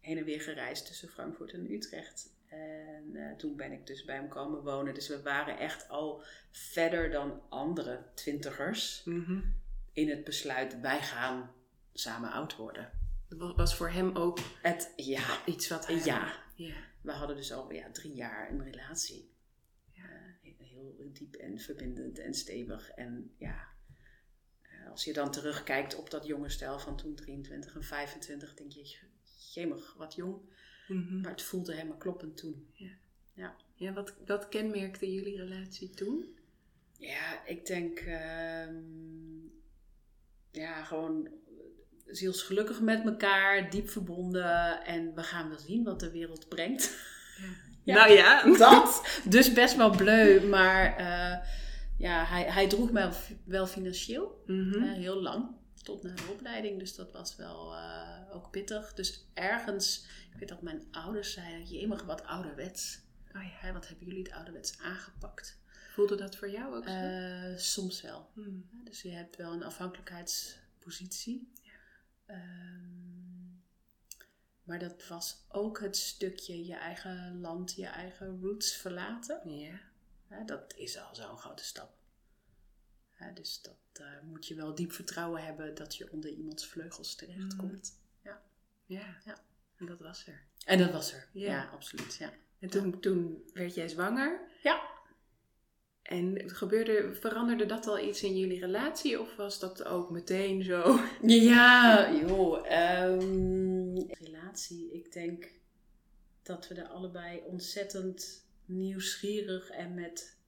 heen 0.00 0.18
en 0.18 0.24
weer 0.24 0.40
gereisd 0.40 0.86
tussen 0.86 1.08
Frankfurt 1.08 1.52
en 1.52 1.72
Utrecht. 1.72 2.34
En 2.48 3.34
toen 3.36 3.56
ben 3.56 3.72
ik 3.72 3.86
dus 3.86 4.04
bij 4.04 4.14
hem 4.14 4.28
komen 4.28 4.62
wonen. 4.62 4.94
Dus 4.94 5.08
we 5.08 5.22
waren 5.22 5.58
echt 5.58 5.88
al 5.88 6.22
verder 6.50 7.10
dan 7.10 7.42
andere 7.48 8.04
twintigers 8.14 9.02
mhm. 9.04 9.40
in 9.92 10.10
het 10.10 10.24
besluit: 10.24 10.80
wij 10.80 11.02
gaan 11.02 11.50
samen 11.92 12.30
oud 12.30 12.56
worden 12.56 12.90
was 13.28 13.76
voor 13.76 13.90
hem 13.90 14.16
ook 14.16 14.38
het, 14.62 14.92
ja, 14.96 15.46
iets 15.46 15.68
wat 15.68 15.86
hij... 15.86 16.04
Ja. 16.04 16.44
ja. 16.54 16.74
We 17.02 17.12
hadden 17.12 17.36
dus 17.36 17.52
al 17.52 17.72
ja, 17.72 17.90
drie 17.90 18.14
jaar 18.14 18.50
een 18.50 18.62
relatie. 18.62 19.30
Ja. 19.92 20.04
Uh, 20.42 20.52
heel 20.58 21.10
diep 21.12 21.34
en 21.34 21.58
verbindend 21.58 22.18
en 22.18 22.34
stevig. 22.34 22.90
En 22.90 23.34
ja, 23.38 23.68
uh, 24.62 24.90
als 24.90 25.04
je 25.04 25.12
dan 25.12 25.30
terugkijkt 25.30 25.96
op 25.96 26.10
dat 26.10 26.26
jonge 26.26 26.48
stijl 26.48 26.78
van 26.78 26.96
toen 26.96 27.14
23 27.14 27.74
en 27.74 27.84
25, 27.84 28.54
denk 28.54 28.72
je, 28.72 28.96
jemig, 29.54 29.94
wat 29.94 30.14
jong. 30.14 30.40
Mm 30.88 31.06
-hmm. 31.08 31.20
Maar 31.20 31.30
het 31.30 31.42
voelde 31.42 31.74
helemaal 31.74 31.96
kloppend 31.96 32.36
toen. 32.36 32.68
Ja. 32.72 32.90
Ja. 33.32 33.56
ja 33.74 33.92
wat, 33.92 34.14
wat 34.26 34.48
kenmerkte 34.48 35.12
jullie 35.12 35.36
relatie 35.36 35.90
toen? 35.90 36.38
Ja, 36.98 37.46
ik 37.46 37.66
denk... 37.66 38.00
Uh, 38.00 38.68
ja, 40.50 40.84
gewoon 40.84 41.28
zielsgelukkig 42.06 42.80
met 42.80 43.04
elkaar, 43.04 43.70
diep 43.70 43.88
verbonden. 43.88 44.84
En 44.84 45.14
we 45.14 45.22
gaan 45.22 45.48
wel 45.48 45.58
zien 45.58 45.84
wat 45.84 46.00
de 46.00 46.10
wereld 46.10 46.48
brengt. 46.48 46.96
Ja. 47.84 47.94
nou 47.94 48.12
ja, 48.12 48.56
dat. 48.58 49.20
Dus 49.24 49.52
best 49.52 49.76
wel 49.76 49.90
bleu, 49.90 50.46
maar 50.46 51.00
uh, 51.00 51.36
ja, 51.98 52.24
hij, 52.24 52.42
hij 52.42 52.68
droeg 52.68 52.90
mij 52.90 53.10
wel 53.44 53.66
financieel. 53.66 54.42
Mm 54.46 54.72
-hmm. 54.72 54.82
uh, 54.82 54.92
heel 54.92 55.22
lang, 55.22 55.48
tot 55.82 56.02
na 56.02 56.14
de 56.14 56.28
opleiding. 56.30 56.78
Dus 56.78 56.94
dat 56.94 57.12
was 57.12 57.36
wel 57.36 57.72
uh, 57.72 58.18
ook 58.32 58.50
pittig. 58.50 58.94
Dus 58.94 59.26
ergens, 59.34 60.06
ik 60.32 60.38
weet 60.38 60.48
dat 60.48 60.62
mijn 60.62 60.82
ouders 60.90 61.32
zeiden, 61.32 61.64
jemig 61.64 62.02
wat 62.02 62.24
ouderwets. 62.24 62.98
Oh 63.34 63.42
ja. 63.62 63.72
wat 63.72 63.88
hebben 63.88 64.06
jullie 64.06 64.22
het 64.22 64.32
ouderwets 64.32 64.78
aangepakt? 64.78 65.60
Voelde 65.94 66.16
dat 66.16 66.36
voor 66.36 66.50
jou 66.50 66.76
ook 66.76 66.88
zo? 66.88 67.56
soms 67.56 68.02
wel. 68.02 68.30
Mm. 68.34 68.68
Dus 68.84 69.02
je 69.02 69.10
hebt 69.10 69.36
wel 69.36 69.52
een 69.52 69.64
afhankelijkheidspositie. 69.64 71.52
Um, 72.26 73.62
maar 74.62 74.78
dat 74.78 75.06
was 75.08 75.44
ook 75.48 75.80
het 75.80 75.96
stukje 75.96 76.66
je 76.66 76.74
eigen 76.74 77.40
land, 77.40 77.74
je 77.74 77.86
eigen 77.86 78.40
roots 78.40 78.76
verlaten. 78.76 79.50
Ja. 79.50 79.80
ja 80.30 80.44
dat 80.44 80.74
is 80.76 80.98
al 80.98 81.14
zo'n 81.14 81.38
grote 81.38 81.64
stap. 81.64 81.94
Ja, 83.18 83.30
dus 83.30 83.62
dat 83.62 84.00
uh, 84.00 84.20
moet 84.22 84.46
je 84.46 84.54
wel 84.54 84.74
diep 84.74 84.92
vertrouwen 84.92 85.44
hebben 85.44 85.74
dat 85.74 85.96
je 85.96 86.12
onder 86.12 86.30
iemands 86.30 86.66
vleugels 86.66 87.14
terechtkomt. 87.14 87.98
Mm. 87.98 88.30
Ja. 88.30 88.42
ja. 88.86 89.20
Ja. 89.24 89.38
En 89.76 89.86
dat 89.86 90.00
was 90.00 90.26
er. 90.26 90.42
En 90.64 90.78
dat 90.78 90.90
was 90.92 91.12
er. 91.12 91.28
Ja, 91.32 91.50
ja 91.50 91.68
absoluut. 91.68 92.14
Ja. 92.14 92.32
En 92.58 92.68
toen, 92.68 93.00
toen 93.00 93.50
werd 93.52 93.74
jij 93.74 93.88
zwanger. 93.88 94.40
Ja. 94.62 94.95
En 96.06 96.42
gebeurde, 96.46 97.14
veranderde 97.14 97.66
dat 97.66 97.86
al 97.86 97.98
iets 97.98 98.22
in 98.22 98.38
jullie 98.38 98.60
relatie 98.60 99.20
of 99.20 99.36
was 99.36 99.58
dat 99.58 99.84
ook 99.84 100.10
meteen 100.10 100.62
zo? 100.62 101.00
Ja, 101.22 102.10
joh. 102.26 102.70
Um, 103.02 104.10
relatie, 104.10 104.92
ik 104.92 105.12
denk 105.12 105.50
dat 106.42 106.68
we 106.68 106.74
er 106.74 106.88
allebei 106.88 107.40
ontzettend 107.46 108.46
nieuwsgierig 108.64 109.70
en 109.70 109.94
met 109.94 110.38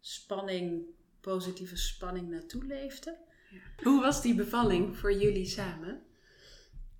spanning, 0.00 0.84
positieve 1.20 1.76
spanning 1.76 2.28
naartoe 2.28 2.64
leefden. 2.64 3.16
Ja. 3.50 3.84
Hoe 3.84 4.00
was 4.00 4.22
die 4.22 4.34
bevalling 4.34 4.96
voor 4.96 5.12
jullie 5.12 5.46
samen? 5.46 6.02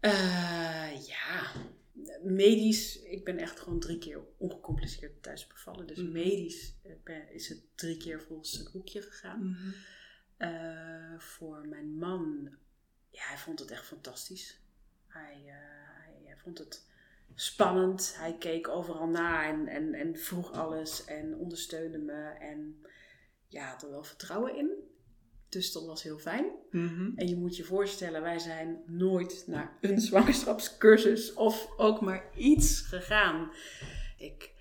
Uh, 0.01 1.07
ja, 1.07 1.53
medisch, 2.23 3.03
ik 3.03 3.25
ben 3.25 3.39
echt 3.39 3.61
gewoon 3.61 3.81
drie 3.81 3.99
keer 3.99 4.21
ongecompliceerd 4.37 5.23
thuis 5.23 5.47
bevallen. 5.47 5.87
Dus 5.87 5.99
mhm. 5.99 6.13
medisch 6.13 6.75
eh, 7.05 7.31
is 7.31 7.49
het 7.49 7.63
drie 7.75 7.97
keer 7.97 8.23
volgens 8.23 8.53
het 8.53 8.73
boekje 8.73 9.03
gegaan. 9.03 9.49
Mhm. 9.49 9.73
Eh, 10.37 11.19
voor 11.19 11.67
mijn 11.69 11.99
man, 11.99 12.51
ja, 13.11 13.23
hij 13.23 13.39
vond 13.39 13.59
het 13.59 13.71
echt 13.71 13.87
fantastisch. 13.87 14.61
Hij, 15.07 15.43
eh, 15.47 15.55
hij, 16.05 16.23
hij 16.25 16.37
vond 16.37 16.59
het 16.59 16.87
spannend. 17.35 18.17
Hij 18.17 18.37
keek 18.39 18.69
overal 18.69 19.09
naar 19.09 19.45
en, 19.45 19.67
en, 19.67 19.95
en 19.95 20.17
vroeg 20.17 20.53
alles 20.53 21.05
en 21.05 21.35
ondersteunde 21.35 21.99
me. 21.99 22.23
En 22.23 22.87
ja, 23.49 23.71
had 23.71 23.83
er 23.83 23.91
wel 23.91 24.05
vertrouwen 24.05 24.57
in. 24.57 24.88
Dus 25.49 25.73
dat 25.73 25.87
was 25.87 26.03
heel 26.03 26.19
fijn. 26.19 26.53
Mhm. 26.71 27.11
En 27.17 27.29
je 27.29 27.37
moet 27.37 27.57
je 27.57 27.65
voorstellen, 27.65 28.23
wij 28.23 28.39
zijn 28.39 28.83
nooit 28.87 29.45
naar 29.47 29.79
een 29.81 30.01
zwangerschapscursus 30.01 31.35
of 31.35 31.79
ook 31.79 32.01
maar 32.01 32.37
iets 32.37 32.81
gegaan. 32.81 33.53
Ik 34.17 34.55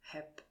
heb 0.00 0.44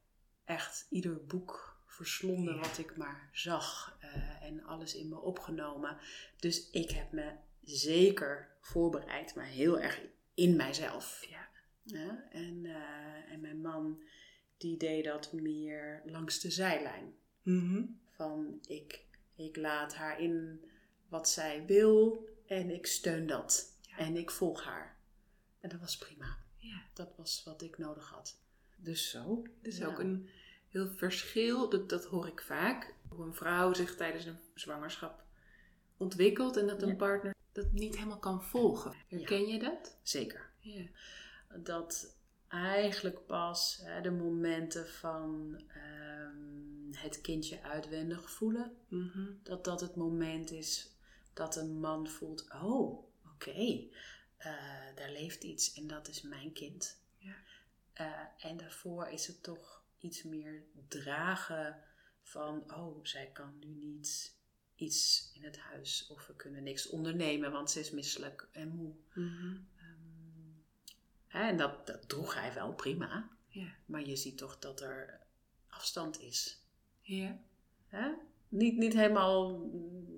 echt 0.46 0.86
ieder 0.90 1.26
boek 1.26 1.78
verslonden 1.86 2.60
wat 2.60 2.78
ik 2.78 2.98
maar 2.98 3.30
zag 3.32 3.98
eh, 4.00 4.44
en 4.44 4.64
alles 4.64 4.96
in 4.96 5.10
me 5.10 5.20
opgenomen. 5.20 5.98
Dus 6.40 6.70
ik 6.70 6.90
heb 6.90 7.12
me 7.12 7.32
zeker 7.64 8.58
voorbereid, 8.62 9.36
maar 9.36 9.46
heel 9.46 9.80
erg 9.80 10.02
in 10.34 10.56
mijzelf. 10.56 11.26
Ja. 11.30 11.48
Ja, 11.84 12.28
en, 12.32 12.66
eh, 12.66 13.32
en 13.32 13.42
mijn 13.42 13.62
man 13.62 14.04
die 14.58 14.78
deed 14.78 15.06
dat 15.06 15.34
meer 15.34 16.02
langs 16.06 16.40
de 16.40 16.52
zijlijn 16.52 17.14
Mhm. 17.42 17.84
van 18.10 18.60
ik, 18.68 19.06
ik 19.40 19.56
laat 19.58 19.96
haar 19.96 20.20
in 20.20 20.64
wat 21.08 21.30
zij 21.30 21.66
wil 21.66 22.28
en 22.46 22.70
ik 22.70 22.86
steun 22.86 23.28
dat. 23.28 23.78
Ja. 23.82 23.98
En 23.98 24.18
ik 24.18 24.32
volg 24.32 24.64
haar. 24.64 24.98
En 25.60 25.70
dat 25.70 25.80
was 25.80 25.98
prima. 25.98 26.38
Ja. 26.56 26.82
Dat 26.94 27.10
was 27.16 27.42
wat 27.46 27.62
ik 27.62 27.78
nodig 27.78 28.10
had. 28.10 28.40
Dus 28.76 29.10
zo. 29.10 29.44
Het 29.58 29.68
is 29.74 29.78
Ja. 29.78 29.88
ook 29.88 30.00
een 30.00 30.30
heel 30.70 30.88
verschil, 30.88 31.70
dat, 31.70 31.90
dat 31.90 32.06
hoor 32.06 32.28
ik 32.28 32.42
vaak, 32.42 32.94
hoe 33.10 33.26
een 33.26 33.34
vrouw 33.36 33.74
zich 33.74 33.96
tijdens 33.96 34.26
een 34.26 34.40
zwangerschap 34.54 35.24
ontwikkelt 35.98 36.58
en 36.58 36.68
dat 36.68 36.82
een 36.82 36.88
Ja. 36.90 36.96
partner 36.96 37.36
dat 37.52 37.72
niet 37.72 37.96
helemaal 37.96 38.20
kan 38.20 38.44
volgen. 38.44 38.94
Herken 39.08 39.48
je 39.48 39.60
dat? 39.60 39.98
Zeker. 40.02 40.50
Ja. 40.60 40.86
Dat 41.58 42.18
eigenlijk 42.48 43.26
pas 43.26 43.80
hè, 43.84 44.02
de 44.02 44.12
momenten 44.12 44.88
van 44.90 45.62
ehm, 45.68 45.99
het 47.02 47.22
kindje 47.22 47.62
uitwendig 47.62 48.32
voelen, 48.32 48.78
Mhm. 48.88 49.32
dat 49.44 49.64
dat 49.64 49.82
het 49.82 49.96
moment 49.96 50.52
is 50.52 50.96
dat 51.34 51.56
een 51.56 51.80
man 51.80 52.08
voelt: 52.08 52.54
oh, 52.54 53.08
oké, 53.34 53.88
eh, 54.38 54.96
daar 54.96 55.12
leeft 55.12 55.44
iets 55.44 55.74
en 55.74 55.88
dat 55.88 56.08
is 56.08 56.22
mijn 56.22 56.54
kind. 56.54 57.02
Ja. 57.18 57.36
Eh, 57.94 58.46
en 58.50 58.58
daarvoor 58.58 59.08
is 59.08 59.28
het 59.28 59.44
toch 59.44 59.84
iets 59.98 60.24
meer 60.24 60.64
dragen 60.88 61.84
van: 62.22 62.74
oh, 62.74 63.00
zij 63.06 63.30
kan 63.34 63.60
nu 63.60 63.68
niet 63.68 64.38
iets 64.76 65.32
in 65.34 65.44
het 65.44 65.58
huis 65.58 66.08
of 66.08 66.28
we 66.28 66.36
kunnen 66.36 66.64
niks 66.64 66.90
ondernemen, 66.90 67.52
want 67.52 67.72
ze 67.72 67.80
is 67.80 67.92
misselijk 67.92 68.48
en 68.52 68.70
moe. 68.70 68.94
Mhm. 69.14 69.58
Ehm, 69.78 70.58
en 71.28 71.58
dat, 71.58 71.88
dat 71.88 72.10
droeg 72.10 72.34
hij 72.34 72.54
wel 72.54 72.74
prima, 72.74 73.30
Ja. 73.48 73.76
maar 73.86 74.02
je 74.06 74.16
ziet 74.16 74.38
toch 74.38 74.60
dat 74.60 74.82
er 74.82 75.20
afstand 75.68 76.20
is. 76.20 76.62
Ja. 77.10 77.40
Hè? 77.88 78.12
Niet, 78.50 78.78
niet 78.78 78.94
helemaal, 78.94 79.70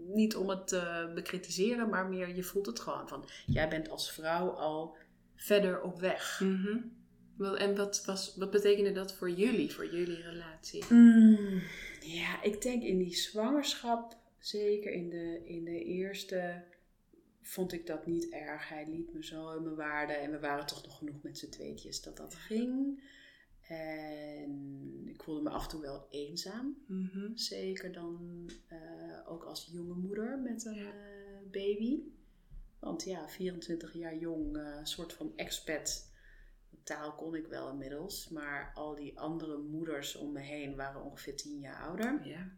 niet 0.07 0.35
om 0.35 0.49
het 0.49 0.67
te 0.67 1.11
bekritiseren, 1.15 1.89
maar 1.89 2.05
meer 2.05 2.35
je 2.35 2.43
voelt 2.43 2.65
het 2.65 2.79
gewoon 2.79 3.07
van, 3.07 3.25
jij 3.45 3.69
bent 3.69 3.89
als 3.89 4.11
vrouw 4.11 4.49
al 4.49 4.95
verder 5.35 5.81
op 5.81 5.99
weg. 5.99 6.39
Mhm. 6.43 6.77
Wel, 7.37 7.57
En 7.57 7.75
wat, 7.75 8.05
was, 8.05 8.35
wat 8.35 8.51
betekende 8.51 8.91
dat 8.91 9.13
voor 9.13 9.29
jullie, 9.29 9.71
voor 9.71 9.85
jullie 9.95 10.21
relatie? 10.21 10.85
Mm, 10.89 11.61
ja, 11.99 12.43
ik 12.43 12.61
denk 12.61 12.83
in 12.83 12.97
die 12.97 13.15
zwangerschap, 13.15 14.17
zeker 14.39 14.91
in 14.91 15.09
de, 15.09 15.41
in 15.45 15.63
de 15.63 15.83
eerste, 15.83 16.63
vond 17.41 17.73
ik 17.73 17.87
dat 17.87 18.05
niet 18.05 18.29
erg. 18.29 18.69
Hij 18.69 18.87
liet 18.89 19.13
me 19.13 19.25
zo 19.25 19.51
in 19.51 19.63
mijn 19.63 19.75
waarde 19.75 20.13
en 20.13 20.31
we 20.31 20.39
waren 20.39 20.65
toch 20.65 20.83
nog 20.83 20.97
genoeg 20.97 21.21
met 21.21 21.37
z'n 21.37 21.49
tweetjes 21.49 22.01
dat 22.01 22.17
dat 22.17 22.35
ging. 22.35 23.01
En 23.75 25.07
ik 25.07 25.23
voelde 25.23 25.41
me 25.41 25.49
af 25.49 25.63
en 25.63 25.69
toe 25.69 25.81
wel 25.81 26.07
eenzaam. 26.09 26.77
Mhm. 26.87 27.35
Zeker 27.35 27.91
dan 27.91 28.45
eh, 28.67 28.77
ook 29.31 29.43
als 29.43 29.69
jonge 29.71 29.93
moeder 29.95 30.39
met 30.39 30.65
een 30.65 30.73
Ja. 30.75 30.89
eh, 30.91 31.51
baby. 31.51 31.99
Want 32.79 33.03
ja, 33.03 33.29
24 33.29 33.93
jaar 33.93 34.15
jong, 34.17 34.55
een 34.57 34.87
soort 34.87 35.13
van 35.13 35.33
expat. 35.35 36.09
Taal 36.83 37.15
kon 37.15 37.35
ik 37.35 37.47
wel 37.47 37.69
inmiddels. 37.69 38.29
Maar 38.29 38.71
al 38.73 38.95
die 38.95 39.19
andere 39.19 39.57
moeders 39.57 40.15
om 40.15 40.31
me 40.31 40.39
heen 40.39 40.75
waren 40.75 41.03
ongeveer 41.03 41.35
10 41.35 41.59
jaar 41.59 41.81
ouder. 41.81 42.27
Ja. 42.27 42.51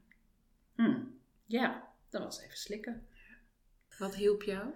Hmm, 0.76 1.20
Ja, 1.46 1.94
dat 2.10 2.24
was 2.24 2.40
even 2.42 2.58
slikken. 2.58 3.08
Wat 4.00 4.16
hielp 4.16 4.44
jou? 4.44 4.70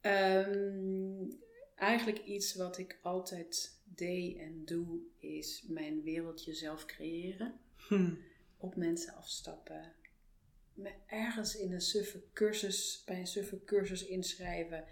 Ehm, 0.00 1.30
eigenlijk 1.74 2.18
iets 2.24 2.54
wat 2.54 2.78
ik 2.78 2.98
altijd 3.02 3.82
deed 3.96 4.38
en 4.38 4.64
doe, 4.64 4.98
is 5.18 5.64
mijn 5.68 6.02
wereldje 6.02 6.54
zelf 6.54 6.86
creëren. 6.86 7.58
Hm. 7.88 8.14
op 8.56 8.76
mensen 8.76 9.14
afstappen. 9.14 9.92
Me 10.74 10.90
ergens 11.06 11.56
in 11.56 11.72
een 11.72 11.80
suffe 11.80 12.22
cursus, 12.32 13.02
bij 13.06 13.18
een 13.18 13.26
suffe 13.26 13.64
cursus 13.64 14.06
inschrijven. 14.06 14.84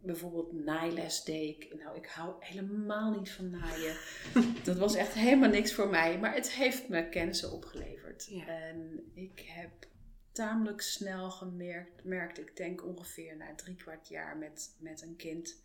Bijvoorbeeld 0.00 0.52
naailes 0.52 1.24
deed 1.24 1.56
ik. 1.56 1.74
Nou, 1.74 1.96
ik 1.96 2.06
hou 2.06 2.34
helemaal 2.38 3.18
niet 3.18 3.30
van 3.30 3.50
naaien. 3.50 3.96
Dat 4.64 4.78
was 4.78 4.94
echt 4.94 5.12
helemaal 5.12 5.48
niks 5.48 5.72
voor 5.72 5.88
mij. 5.88 6.18
Maar 6.18 6.34
het 6.34 6.52
heeft 6.52 6.88
me 6.88 7.08
kennissen 7.08 7.52
opgeleverd. 7.52 8.26
Ja. 8.30 8.46
En 8.46 9.10
ik 9.14 9.40
heb 9.40 9.86
tamelijk 10.32 10.80
snel 10.80 11.30
gemerkt, 11.30 12.04
merkt, 12.04 12.38
ik 12.38 12.56
denk 12.56 12.84
ongeveer 12.84 13.36
na 13.36 13.54
drie 13.54 13.76
kwart 13.76 14.08
jaar 14.08 14.36
met, 14.36 14.74
met 14.78 15.02
een 15.02 15.16
kind. 15.16 15.62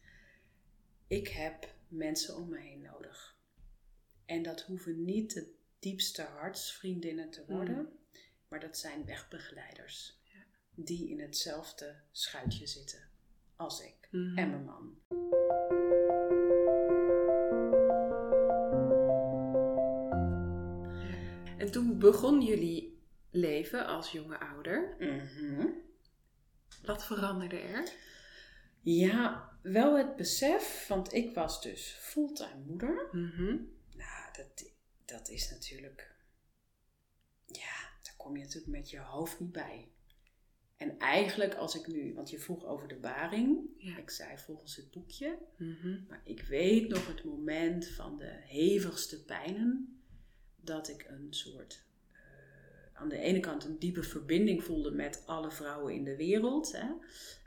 Ik 1.07 1.27
heb 1.27 1.73
mensen 1.89 2.35
om 2.35 2.49
me 2.49 2.57
heen 2.59 2.81
nodig. 2.81 3.37
En 4.25 4.43
dat 4.43 4.61
hoeven 4.61 5.05
niet 5.05 5.33
de 5.33 5.53
diepste 5.79 6.21
hartsvriendinnen 6.21 7.29
te 7.29 7.43
worden. 7.47 7.75
Mm. 7.77 7.89
Maar 8.47 8.59
dat 8.59 8.77
zijn 8.77 9.05
wegbegeleiders. 9.05 10.17
Die 10.75 11.09
in 11.09 11.19
hetzelfde 11.19 11.95
schuitje 12.11 12.67
zitten 12.67 12.99
als 13.55 13.81
ik 13.81 14.07
Mhm. 14.11 14.37
en 14.37 14.49
mijn 14.49 14.63
man. 14.65 14.97
En 21.57 21.71
toen 21.71 21.99
begon 21.99 22.41
jullie 22.41 22.99
leven 23.31 23.85
als 23.85 24.11
jonge 24.11 24.39
ouder. 24.39 24.95
Mhm. 24.99 25.65
Wat 26.85 27.05
veranderde 27.05 27.57
er? 27.59 27.91
Ja, 28.81 29.49
wel 29.61 29.97
het 29.97 30.15
besef, 30.15 30.85
want 30.87 31.13
ik 31.13 31.33
was 31.33 31.61
dus 31.61 31.97
fulltime 31.99 32.63
moeder. 32.65 33.07
Mhm. 33.11 33.55
Nou, 33.95 34.33
dat, 34.33 34.71
dat 35.05 35.29
is 35.29 35.49
natuurlijk. 35.49 36.15
Ja, 37.45 37.89
daar 38.03 38.13
kom 38.17 38.35
je 38.37 38.43
natuurlijk 38.43 38.71
met 38.77 38.89
je 38.89 38.99
hoofd 38.99 39.39
niet 39.39 39.51
bij. 39.51 39.87
En 40.77 40.99
eigenlijk, 40.99 41.55
als 41.55 41.75
ik 41.79 41.87
nu, 41.87 42.13
want 42.13 42.29
je 42.29 42.39
vroeg 42.39 42.65
over 42.65 42.87
de 42.87 42.95
baring. 42.95 43.59
Ja. 43.77 43.97
Ik 43.97 44.09
zei 44.09 44.37
volgens 44.37 44.75
het 44.75 44.91
boekje. 44.91 45.37
Mhm. 45.57 45.97
Maar 46.07 46.21
ik 46.23 46.41
weet 46.41 46.87
nog 46.87 47.07
het 47.07 47.23
moment 47.23 47.87
van 47.87 48.17
de 48.17 48.37
hevigste 48.45 49.23
pijnen. 49.23 50.01
Dat 50.55 50.89
ik 50.89 51.05
een 51.07 51.27
soort. 51.29 51.83
eh, 52.11 53.01
aan 53.01 53.09
de 53.09 53.17
ene 53.17 53.39
kant 53.39 53.63
een 53.63 53.79
diepe 53.79 54.03
verbinding 54.03 54.63
voelde 54.63 54.91
met 54.91 55.23
alle 55.25 55.51
vrouwen 55.51 55.93
in 55.93 56.03
de 56.03 56.15
wereld. 56.15 56.71
Hè? 56.71 56.87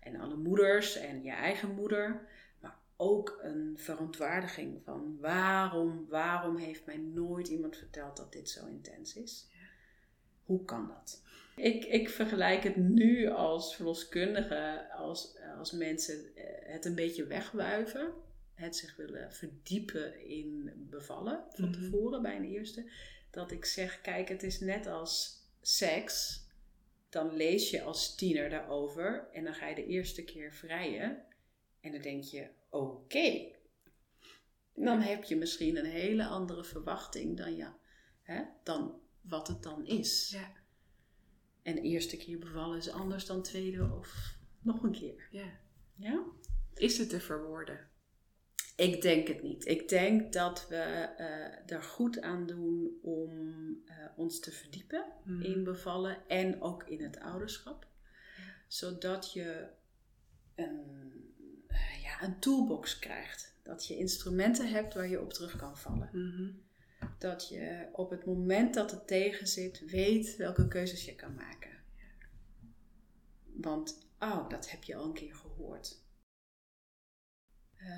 En 0.03 0.21
alle 0.21 0.37
moeders 0.37 0.97
en 0.97 1.23
je 1.23 1.31
eigen 1.31 1.75
moeder. 1.75 2.27
Maar 2.61 2.77
ook 2.97 3.39
een 3.43 3.73
verontwaardiging 3.79 4.83
van 4.85 5.17
waarom, 5.21 6.07
waarom 6.09 6.57
heeft 6.57 6.87
mij 6.87 6.97
nooit 6.99 7.49
iemand 7.49 7.77
verteld 7.77 8.17
dat 8.17 8.33
dit 8.33 8.49
zo 8.51 8.67
intens 8.67 9.15
is? 9.17 9.47
Hoe 10.45 10.65
kan 10.65 10.89
dat? 10.89 11.23
Ik, 11.57 11.85
ik 11.85 12.09
vergelijk 12.11 12.63
het 12.63 12.77
nu 12.77 13.29
als 13.29 13.77
verloskundige, 13.77 14.91
als, 14.97 15.37
als 15.59 15.73
mensen 15.73 16.35
eh, 16.37 16.73
het 16.73 16.85
een 16.85 16.95
beetje 16.95 17.27
wegwuiven. 17.27 18.13
Het 18.55 18.77
zich 18.77 18.97
willen 18.97 19.33
verdiepen 19.33 20.27
in 20.29 20.71
bevallen 20.91 21.45
van 21.51 21.69
Mhm. 21.69 21.73
tevoren 21.81 22.23
bij 22.23 22.37
een 22.37 22.45
eerste. 22.45 22.91
Dat 23.31 23.51
ik 23.51 23.65
zeg, 23.65 24.01
kijk, 24.01 24.29
het 24.29 24.43
is 24.43 24.61
net 24.61 24.87
als 24.87 25.41
seks. 25.61 26.47
Dan 27.13 27.37
lees 27.37 27.71
je 27.71 27.83
als 27.83 28.15
tiener 28.15 28.51
daarover 28.51 29.29
en 29.33 29.45
dan 29.45 29.55
ga 29.55 29.69
je 29.69 29.75
de 29.75 29.87
eerste 29.87 30.25
keer 30.25 30.53
vrijen. 30.53 31.25
En 31.81 31.93
dan 31.93 32.01
denk 32.01 32.25
je, 32.25 32.49
oké. 32.71 33.53
Dan 34.75 35.01
heb 35.01 35.25
je 35.25 35.37
misschien 35.37 35.77
een 35.77 35.91
hele 35.91 36.27
andere 36.27 36.65
verwachting 36.65 37.37
dan, 37.37 37.57
ja, 37.57 37.79
hè, 38.23 38.43
dan 38.63 39.01
wat 39.21 39.49
het 39.49 39.63
dan 39.63 39.87
is. 39.87 40.31
Ja. 40.31 40.53
En 41.63 41.75
de 41.75 41.81
eerste 41.81 42.17
keer 42.17 42.39
bevallen 42.39 42.79
is 42.79 42.91
anders 42.91 43.27
dan 43.27 43.43
tweede 43.43 43.95
of 43.99 44.37
nog 44.61 44.83
een 44.83 44.93
keer. 44.93 45.29
ja. 45.31 45.61
Ja? 45.97 46.25
Is 46.75 46.99
het 46.99 47.09
te 47.09 47.21
verwoorden? 47.21 47.91
Ik 48.77 49.03
denk 49.03 49.29
het 49.29 49.43
niet. 49.43 49.67
Ik 49.67 49.89
denk 49.89 50.33
dat 50.33 50.69
we 50.69 51.09
uh, 51.19 51.77
er 51.77 51.83
goed 51.83 52.21
aan 52.21 52.47
doen 52.47 52.99
om 53.03 53.31
uh, 53.87 53.95
ons 54.17 54.41
te 54.41 54.51
verdiepen 54.53 55.05
Mhm. 55.25 55.43
in 55.43 55.65
bevallen 55.65 56.29
en 56.29 56.63
ook 56.63 56.85
in 56.85 57.03
het 57.03 57.21
ouderschap. 57.21 57.87
Zodat 58.69 59.33
je 59.33 59.67
een, 60.55 60.81
uh, 61.69 62.03
ja, 62.03 62.23
een 62.23 62.39
toolbox 62.39 62.99
krijgt. 62.99 63.55
Dat 63.63 63.87
je 63.87 63.97
instrumenten 63.97 64.69
hebt 64.69 64.95
waar 64.95 65.09
je 65.09 65.21
op 65.21 65.33
terug 65.33 65.57
kan 65.57 65.77
vallen. 65.77 66.09
Mhm. 66.13 66.51
Dat 67.19 67.49
je 67.49 67.89
op 67.93 68.11
het 68.11 68.25
moment 68.27 68.75
dat 68.75 68.91
het 68.91 69.07
tegen 69.07 69.47
zit, 69.47 69.91
weet 69.91 70.37
welke 70.37 70.69
keuzes 70.69 71.05
je 71.05 71.15
kan 71.15 71.35
maken. 71.35 71.71
Want, 73.45 74.07
oh, 74.19 74.49
dat 74.49 74.71
heb 74.71 74.83
je 74.85 74.95
al 74.95 75.05
een 75.05 75.13
keer 75.13 75.35
gehoord. 75.35 76.02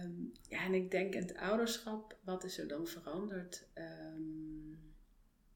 Um, 0.05 0.33
ja, 0.49 0.65
en 0.65 0.75
ik 0.75 0.91
denk 0.91 1.15
in 1.15 1.23
het 1.23 1.37
ouderschap, 1.37 2.19
wat 2.25 2.45
is 2.45 2.59
er 2.59 2.69
dan 2.69 2.87
veranderd? 2.87 3.69
Um, 3.75 4.95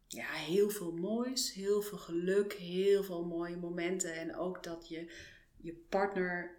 ja, 0.07 0.31
heel 0.33 0.71
veel 0.71 0.93
moois, 0.93 1.53
heel 1.53 1.83
veel 1.83 1.99
geluk, 1.99 2.53
heel 2.53 3.05
veel 3.05 3.25
mooie 3.25 3.57
momenten. 3.57 4.15
En 4.15 4.37
ook 4.37 4.63
dat 4.63 4.89
je 4.89 5.13
je 5.57 5.75
partner 5.75 6.57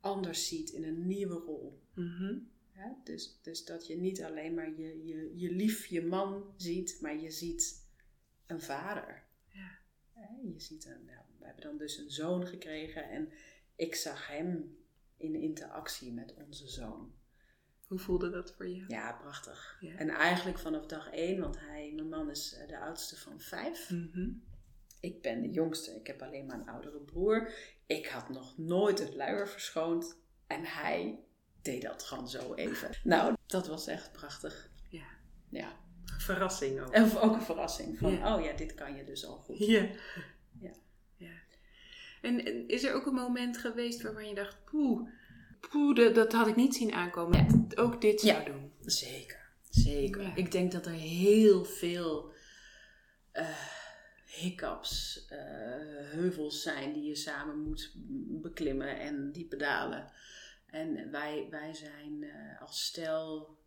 anders 0.00 0.48
ziet 0.48 0.70
in 0.70 0.84
een 0.84 1.06
nieuwe 1.06 1.34
rol. 1.34 1.82
Mm 1.94 2.48
ja, 2.80 3.00
dus, 3.04 3.38
dus 3.42 3.64
dat 3.64 3.86
je 3.86 3.96
niet 3.96 4.22
alleen 4.22 4.54
maar 4.54 4.70
je, 4.70 5.04
je, 5.04 5.32
je 5.36 5.50
lief, 5.50 5.86
je 5.86 6.02
man 6.02 6.54
ziet, 6.56 6.98
maar 7.00 7.20
je 7.20 7.30
ziet 7.30 7.88
een 8.46 8.60
vader. 8.60 9.24
Ja. 9.48 9.80
je 10.42 10.60
ziet 10.60 10.84
een, 10.84 11.04
nou, 11.04 11.18
we 11.38 11.44
hebben 11.44 11.64
dan 11.64 11.78
dus 11.78 11.98
een 11.98 12.10
zoon 12.10 12.46
gekregen 12.46 13.10
en 13.10 13.32
ik 13.76 13.94
zag 13.94 14.28
hem 14.28 14.78
in 15.20 15.34
interactie 15.34 16.12
met 16.12 16.34
onze 16.34 16.68
zoon. 16.68 17.12
Hoe 17.86 17.98
voelde 17.98 18.30
dat 18.30 18.52
voor 18.52 18.68
je? 18.68 18.84
Ja, 18.88 19.12
prachtig. 19.12 19.76
Ja. 19.80 19.94
En 19.96 20.08
eigenlijk 20.08 20.58
vanaf 20.58 20.86
dag 20.86 21.10
één, 21.10 21.40
want 21.40 21.58
hij, 21.58 21.92
mijn 21.94 22.08
man 22.08 22.30
is 22.30 22.54
eh, 22.54 22.68
de 22.68 22.78
oudste 22.78 23.16
van 23.16 23.40
vijf. 23.40 23.90
Mm 23.90 24.42
Ik 25.00 25.22
ben 25.22 25.42
de 25.42 25.50
jongste, 25.50 25.94
ik 25.94 26.06
heb 26.06 26.22
alleen 26.22 26.46
maar 26.46 26.60
een 26.60 26.68
oudere 26.68 27.00
broer. 27.00 27.52
Ik 27.86 28.06
had 28.06 28.28
nog 28.28 28.58
nooit 28.58 28.98
het 28.98 29.14
luier 29.14 29.48
verschoond 29.48 30.16
en 30.46 30.64
hij 30.64 31.24
deed 31.62 31.82
dat 31.82 32.02
gewoon 32.02 32.28
zo 32.28 32.54
even. 32.54 32.90
Nou, 33.04 33.34
dat 33.46 33.66
was 33.66 33.86
echt 33.86 34.12
prachtig. 34.12 34.70
Ja. 34.88 35.06
Ja. 35.48 35.76
Verrassing 36.18 36.80
ook. 36.80 36.92
En 36.92 37.18
ook 37.18 37.34
een 37.34 37.42
verrassing 37.42 37.98
van, 37.98 38.12
Ja. 38.12 38.36
oh 38.36 38.44
ja, 38.44 38.52
dit 38.52 38.74
kan 38.74 38.96
je 38.96 39.04
dus 39.04 39.26
al 39.26 39.36
goed. 39.36 39.58
Ja. 39.58 39.88
En, 42.20 42.44
en 42.44 42.68
is 42.68 42.84
er 42.84 42.94
ook 42.94 43.06
een 43.06 43.14
moment 43.14 43.58
geweest 43.58 44.02
waarvan 44.02 44.28
je 44.28 44.34
dacht, 44.34 44.64
poeh, 44.64 45.08
poeh, 45.70 45.96
dat, 45.96 46.14
dat 46.14 46.32
had 46.32 46.46
ik 46.46 46.56
niet 46.56 46.74
zien 46.74 46.92
aankomen. 46.92 47.46
Dat 47.48 47.72
ik 47.72 47.78
ook 47.80 48.00
dit 48.00 48.20
zou 48.20 48.38
Ja. 48.38 48.44
doen. 48.44 48.72
Zeker, 48.80 49.48
zeker. 49.70 50.22
Ja. 50.22 50.34
Ik 50.34 50.52
denk 50.52 50.72
dat 50.72 50.86
er 50.86 50.92
heel 50.92 51.64
veel 51.64 52.32
eh, 53.32 53.58
hiccups, 54.26 55.26
eh, 55.28 55.38
heuvels 56.10 56.62
zijn 56.62 56.92
die 56.92 57.02
je 57.04 57.14
samen 57.16 57.58
moet 57.58 57.92
beklimmen 58.42 58.98
en 59.00 59.32
die 59.32 59.44
pedalen. 59.46 60.12
En 60.66 61.10
wij, 61.10 61.46
wij 61.50 61.74
zijn 61.74 62.22
eh, 62.22 62.60
als 62.60 62.84
stel 62.84 63.58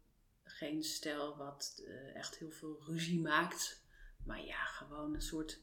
geen 0.44 0.84
stel 0.84 1.38
wat 1.38 1.84
echt 2.14 2.38
heel 2.38 2.52
veel 2.52 2.84
ruzie 2.88 3.20
maakt. 3.22 3.82
Maar 4.26 4.46
ja, 4.46 4.64
gewoon 4.66 5.14
een 5.14 5.22
soort 5.22 5.60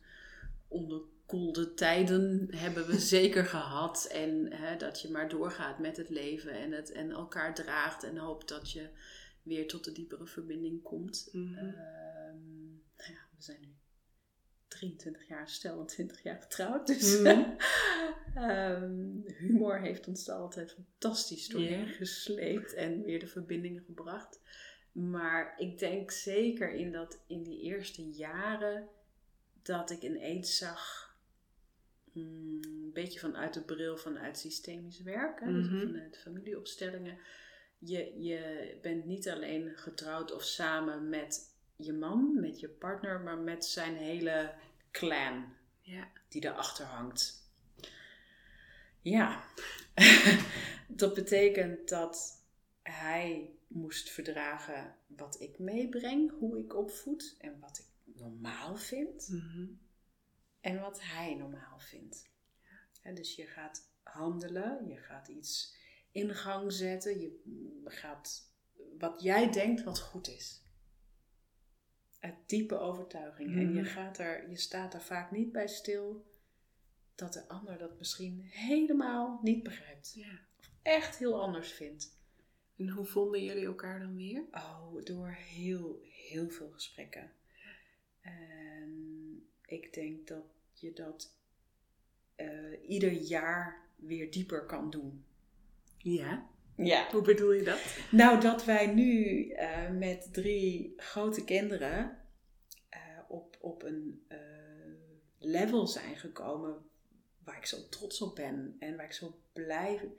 onderkoelde 1.33 1.75
tijden 1.75 2.49
hebben 2.57 2.87
we 2.87 2.99
zeker 2.99 3.45
gehad. 3.45 4.05
En 4.05 4.53
hè, 4.53 4.77
dat 4.77 5.01
je 5.01 5.11
maar 5.11 5.29
doorgaat 5.29 5.79
met 5.79 5.97
het 5.97 6.09
leven 6.11 6.53
en, 6.53 6.73
het, 6.73 6.93
en 6.93 7.11
elkaar 7.11 7.55
draagt 7.55 8.03
en 8.03 8.17
hoopt 8.17 8.49
dat 8.49 8.73
je 8.73 8.89
weer 9.43 9.69
tot 9.69 9.85
de 9.85 9.93
diepere 9.93 10.27
verbinding 10.27 10.83
komt. 10.83 11.29
Mhm. 11.33 11.55
Ehm, 11.55 12.69
nou 12.97 13.13
ja, 13.13 13.27
we 13.37 13.43
zijn 13.43 13.61
nu 13.61 13.75
23 14.69 15.29
jaar 15.29 15.49
stel 15.49 15.81
en 15.81 15.87
20 15.87 16.23
jaar 16.23 16.41
getrouwd. 16.41 16.87
Dus 16.87 17.21
Mhm. 17.21 17.51
ehm, 18.35 19.21
humor 19.39 19.81
heeft 19.81 20.09
ons 20.09 20.29
er 20.29 20.35
altijd 20.35 20.73
fantastisch 20.73 21.49
doorheen 21.49 21.87
gesleept 21.87 22.75
en 22.75 23.03
weer 23.03 23.19
de 23.19 23.27
verbinding 23.27 23.83
gebracht. 23.87 24.41
Maar 24.93 25.55
ik 25.59 25.79
denk 25.79 26.11
zeker 26.11 26.73
in, 26.73 26.93
dat, 26.93 27.23
in 27.27 27.43
die 27.43 27.61
eerste 27.61 28.11
jaren 28.11 28.89
dat 29.63 29.91
ik 29.91 30.03
ineens 30.03 30.57
zag, 30.57 31.10
mm, 32.13 32.61
een 32.65 32.91
beetje 32.93 33.19
vanuit 33.21 33.55
de 33.55 33.63
bril 33.63 33.97
vanuit 33.97 34.39
systemisch 34.39 35.01
werk, 35.03 35.41
hè, 35.41 35.53
dus 35.53 35.67
Mhm. 35.69 35.87
vanuit 35.87 36.19
familieopstellingen. 36.19 37.19
Je, 37.79 38.21
je 38.23 38.77
bent 38.83 39.05
niet 39.05 39.29
alleen 39.29 39.73
getrouwd 39.77 40.33
of 40.35 40.43
samen 40.43 41.09
met 41.09 41.55
je 41.77 41.93
man, 41.93 42.41
met 42.41 42.61
je 42.61 42.69
partner, 42.69 43.21
maar 43.21 43.39
met 43.39 43.65
zijn 43.65 43.95
hele 43.97 44.53
clan 44.91 45.45
Ja. 45.81 46.09
die 46.29 46.45
erachter 46.45 46.85
hangt. 46.87 47.49
Ja, 49.03 49.45
dat 50.89 51.15
betekent 51.15 51.89
dat 51.89 52.43
hij 52.83 53.51
moest 53.69 54.11
verdragen 54.11 54.95
wat 55.07 55.41
ik 55.41 55.59
meebreng, 55.59 56.31
hoe 56.39 56.59
ik 56.59 56.75
opvoed 56.77 57.37
en 57.41 57.59
wat 57.61 57.79
ik 57.79 58.15
normaal 58.21 58.77
vind 58.77 59.29
Mhm. 59.29 59.67
En 60.61 60.81
wat 60.81 61.01
hij 61.03 61.35
normaal 61.35 61.79
vindt. 61.79 62.29
Dus 63.15 63.35
je 63.35 63.47
gaat 63.47 63.89
handelen, 64.03 64.89
je 64.89 64.97
gaat 64.97 65.29
iets 65.29 65.77
in 66.11 66.35
gang 66.35 66.73
zetten, 66.73 67.21
je 67.21 67.41
gaat 67.85 68.53
wat 68.99 69.23
jij 69.23 69.51
denkt 69.51 69.83
wat 69.83 70.01
goed 70.01 70.29
is. 70.29 70.63
Uit 72.21 72.35
diepe 72.47 72.79
overtuiging. 72.79 73.51
En 73.57 73.75
je, 73.75 73.81
Mhm. 73.81 73.91
gaat 73.91 74.19
er, 74.19 74.51
je 74.51 74.57
staat 74.59 74.95
er 74.95 75.03
vaak 75.03 75.31
niet 75.31 75.53
bij 75.53 75.69
stil 75.69 76.29
dat 77.15 77.33
de 77.33 77.49
ander 77.49 77.79
dat 77.79 77.99
misschien 77.99 78.41
helemaal 78.43 79.39
niet 79.43 79.63
begrijpt. 79.63 80.13
ja. 80.15 80.39
Echt 80.83 81.19
heel 81.19 81.43
anders 81.43 81.73
vindt. 81.73 82.19
En 82.77 82.89
hoe 82.89 83.05
vonden 83.07 83.45
jullie 83.45 83.67
elkaar 83.67 83.99
dan 84.01 84.17
weer? 84.17 84.45
Oh, 84.53 85.05
door 85.05 85.29
heel, 85.31 86.01
heel 86.05 86.51
veel 86.51 86.71
gesprekken. 86.71 87.33
En 88.21 88.70
ik 89.71 89.95
denk 89.95 90.27
dat 90.27 90.45
je 90.73 90.93
dat 90.93 91.35
eh, 92.35 92.89
ieder 92.89 93.13
jaar 93.13 93.89
weer 93.97 94.31
dieper 94.31 94.67
kan 94.67 94.91
doen. 94.91 95.25
Ja. 95.97 96.49
Ja. 96.77 97.11
Hoe 97.11 97.23
bedoel 97.23 97.53
je 97.53 97.63
dat? 97.63 97.97
Nou, 98.11 98.41
dat 98.41 98.65
wij 98.65 98.87
nu 98.87 99.49
eh, 99.49 99.91
met 99.91 100.33
drie 100.33 100.95
grote 100.97 101.45
kinderen 101.45 102.19
eh, 102.89 103.01
op, 103.29 103.57
op 103.61 103.83
een 103.83 104.27
level 105.39 105.87
zijn 105.87 106.17
gekomen 106.17 106.89
waar 107.45 107.57
ik 107.57 107.67
zo 107.67 107.89
trots 107.89 108.21
op 108.21 108.35
ben 108.35 108.77
en 108.79 108.97
waar 108.97 109.05
ik 109.05 109.13
zo 109.13 109.41
blij 109.53 110.13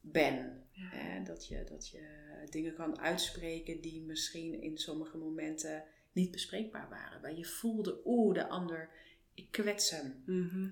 ben. 0.00 0.68
Ja. 0.70 1.20
Dat, 1.24 1.46
je, 1.46 1.64
dat 1.64 1.88
je 1.88 2.06
dingen 2.50 2.74
kan 2.74 2.98
uitspreken 2.98 3.80
die 3.80 4.02
misschien 4.02 4.60
in 4.60 4.78
sommige 4.78 5.16
momenten 5.16 5.84
niet 6.16 6.30
bespreekbaar 6.30 6.88
waren. 6.88 7.20
Waar 7.20 7.34
je 7.34 7.44
voelde, 7.44 8.00
oeh, 8.04 8.34
de 8.34 8.48
ander, 8.48 8.90
ik 9.34 9.50
kwets 9.50 9.90
hem. 9.90 10.22
Mhm. 10.26 10.70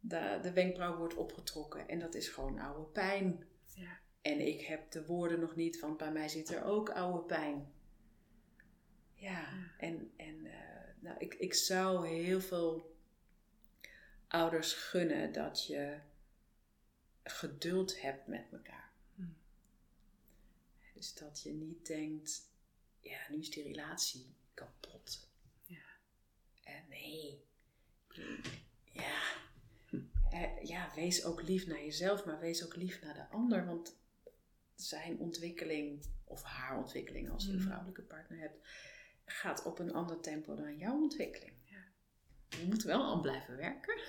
De, 0.00 0.38
de 0.42 0.52
wenkbrauw 0.52 0.96
wordt 0.96 1.14
opgetrokken 1.14 1.88
en 1.88 1.98
dat 1.98 2.14
is 2.14 2.28
gewoon 2.28 2.58
oude 2.58 2.90
pijn. 2.90 3.44
Ja. 3.74 3.98
En 4.22 4.46
ik 4.46 4.60
heb 4.60 4.90
de 4.90 5.06
woorden 5.06 5.40
nog 5.40 5.56
niet, 5.56 5.80
want 5.80 5.96
bij 5.96 6.12
mij 6.12 6.28
zit 6.28 6.50
er 6.50 6.64
ook 6.64 6.90
oude 6.90 7.22
pijn. 7.22 7.72
Ja, 9.14 9.30
Ja. 9.30 9.70
en, 9.78 10.12
en 10.16 10.46
eh, 10.46 10.94
nou, 10.98 11.18
ik, 11.18 11.34
ik 11.34 11.54
zou 11.54 12.08
heel 12.08 12.40
veel 12.40 12.96
ouders 14.28 14.72
gunnen 14.72 15.32
dat 15.32 15.66
je 15.66 15.98
geduld 17.22 18.00
hebt 18.00 18.26
met 18.26 18.52
elkaar. 18.52 18.92
Hm. 19.14 19.22
Dus 20.94 21.14
dat 21.14 21.42
je 21.42 21.52
niet 21.52 21.86
denkt, 21.86 22.50
ja, 23.00 23.18
nu 23.30 23.38
is 23.38 23.50
die 23.50 23.62
relatie 23.62 24.34
kapot. 24.64 25.28
Ja. 25.62 25.82
En 26.64 26.84
nee, 26.88 27.44
ja, 28.92 29.20
eh, 30.30 30.62
ja, 30.62 30.90
wees 30.94 31.24
ook 31.24 31.42
lief 31.42 31.66
naar 31.66 31.84
jezelf, 31.84 32.24
maar 32.24 32.40
wees 32.40 32.64
ook 32.64 32.76
lief 32.76 33.00
naar 33.02 33.14
de 33.14 33.28
ander. 33.28 33.66
Want 33.66 33.96
zijn 34.74 35.18
ontwikkeling, 35.18 36.04
of 36.24 36.42
haar 36.42 36.78
ontwikkeling 36.78 37.30
als 37.30 37.44
je 37.44 37.50
een 37.50 37.56
Mhm. 37.56 37.64
vrouwelijke 37.64 38.02
partner 38.02 38.38
hebt, 38.38 38.66
gaat 39.24 39.62
op 39.64 39.78
een 39.78 39.92
ander 39.92 40.20
tempo 40.20 40.54
dan 40.54 40.76
jouw 40.76 40.94
ontwikkeling. 41.00 41.52
Ja. 41.64 41.84
Je 42.58 42.66
moet 42.66 42.82
wel 42.82 43.02
aan 43.04 43.20
blijven 43.20 43.56
werken. 43.56 44.00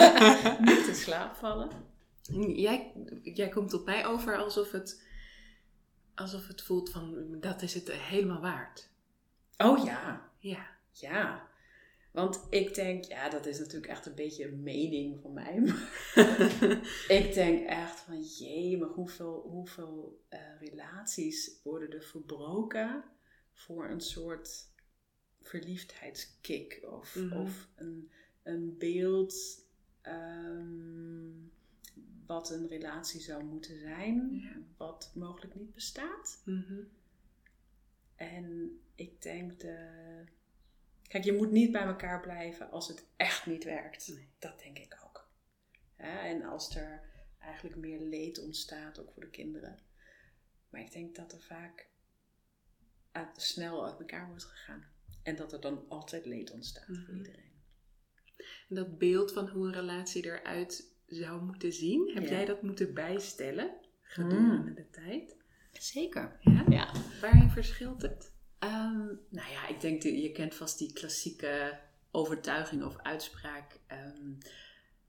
Niet 0.74 0.86
in 0.86 0.94
slaap 0.94 1.36
vallen. 1.36 1.70
Jij, 2.56 2.92
jij 3.22 3.48
komt 3.48 3.72
op 3.72 3.84
mij 3.84 4.06
over 4.06 4.36
alsof 4.36 4.70
het, 4.70 5.02
alsof 6.14 6.46
het 6.46 6.62
voelt 6.62 6.90
van 6.90 7.36
dat 7.40 7.62
is 7.62 7.74
het 7.74 7.92
helemaal 7.92 8.40
waard. 8.40 8.90
Oh 9.62 9.84
ja, 9.84 10.30
Ja. 10.38 10.66
ja. 10.90 11.50
Want 12.12 12.46
ik 12.50 12.74
denk, 12.74 13.04
ja, 13.04 13.28
dat 13.28 13.46
is 13.46 13.58
natuurlijk 13.58 13.86
echt 13.92 14.06
een 14.06 14.14
beetje 14.14 14.48
een 14.48 14.62
mening 14.62 15.20
van 15.20 15.32
mij. 15.32 15.56
ik 17.18 17.34
denk 17.34 17.66
echt 17.66 18.00
van, 18.00 18.22
jee, 18.22 18.78
maar 18.78 18.88
hoeveel, 18.88 19.40
hoeveel 19.50 20.24
uh, 20.30 20.38
relaties 20.60 21.60
worden 21.64 21.90
er 21.92 22.02
verbroken 22.02 23.04
voor 23.52 23.88
een 23.90 24.00
soort 24.00 24.70
verliefdheidskick 25.40 26.80
of, 26.90 27.14
Mhm. 27.16 27.36
of 27.36 27.68
een, 27.76 28.10
een 28.42 28.74
beeld 28.78 29.34
ehm, 30.02 31.30
wat 32.26 32.50
een 32.50 32.68
relatie 32.68 33.20
zou 33.20 33.44
moeten 33.44 33.78
zijn, 33.78 34.30
Ja. 34.42 34.56
wat 34.76 35.10
mogelijk 35.14 35.54
niet 35.54 35.72
bestaat. 35.74 36.42
Mhm. 36.44 36.80
En 38.30 38.78
ik 38.94 39.22
denk 39.22 39.60
de. 39.60 39.90
Kijk, 41.08 41.24
je 41.24 41.32
moet 41.32 41.50
niet 41.50 41.72
bij 41.72 41.82
elkaar 41.82 42.20
blijven 42.20 42.70
als 42.70 42.88
het 42.88 43.06
echt 43.16 43.46
niet 43.46 43.64
werkt. 43.64 44.08
Nee. 44.08 44.28
Dat 44.38 44.58
denk 44.58 44.78
ik 44.78 44.98
ook. 45.04 45.30
Ja, 45.98 46.24
en 46.26 46.42
als 46.42 46.76
er 46.76 47.02
eigenlijk 47.38 47.76
meer 47.76 48.00
leed 48.00 48.38
ontstaat, 48.38 48.98
ook 49.00 49.12
voor 49.12 49.22
de 49.22 49.30
kinderen. 49.30 49.78
Maar 50.70 50.80
ik 50.80 50.92
denk 50.92 51.14
dat 51.14 51.32
er 51.32 51.40
vaak 51.42 51.88
uit- 53.12 53.40
snel 53.42 53.86
uit 53.86 53.98
elkaar 54.00 54.26
wordt 54.28 54.44
gegaan. 54.44 54.84
En 55.22 55.36
dat 55.36 55.52
er 55.52 55.60
dan 55.60 55.84
altijd 55.88 56.26
leed 56.26 56.50
ontstaat 56.50 56.84
voor 56.86 56.94
Mhm. 56.96 57.16
iedereen. 57.16 57.50
En 58.68 58.74
dat 58.74 58.98
beeld 58.98 59.32
van 59.32 59.48
hoe 59.48 59.66
een 59.66 59.72
relatie 59.72 60.24
eruit 60.24 60.92
zou 61.06 61.42
moeten 61.42 61.72
zien, 61.72 62.10
heb 62.14 62.22
Ja. 62.22 62.30
jij 62.30 62.44
dat 62.44 62.62
moeten 62.62 62.94
bijstellen 62.94 63.74
gedurende 64.00 64.68
Mm. 64.70 64.74
de 64.74 64.90
tijd? 64.90 65.36
Zeker. 65.78 66.36
Ja? 66.40 66.64
Ja. 66.68 66.92
Waarin 67.20 67.50
verschilt 67.50 68.02
het? 68.02 68.32
Ehm, 68.58 69.06
nou 69.28 69.50
ja, 69.50 69.68
ik 69.68 69.80
denk, 69.80 70.02
dat 70.02 70.12
je 70.12 70.32
kent 70.32 70.54
vast 70.54 70.78
die 70.78 70.92
klassieke 70.92 71.78
overtuiging 72.10 72.84
of 72.84 72.96
uitspraak. 72.98 73.80
ehm, 73.86 74.32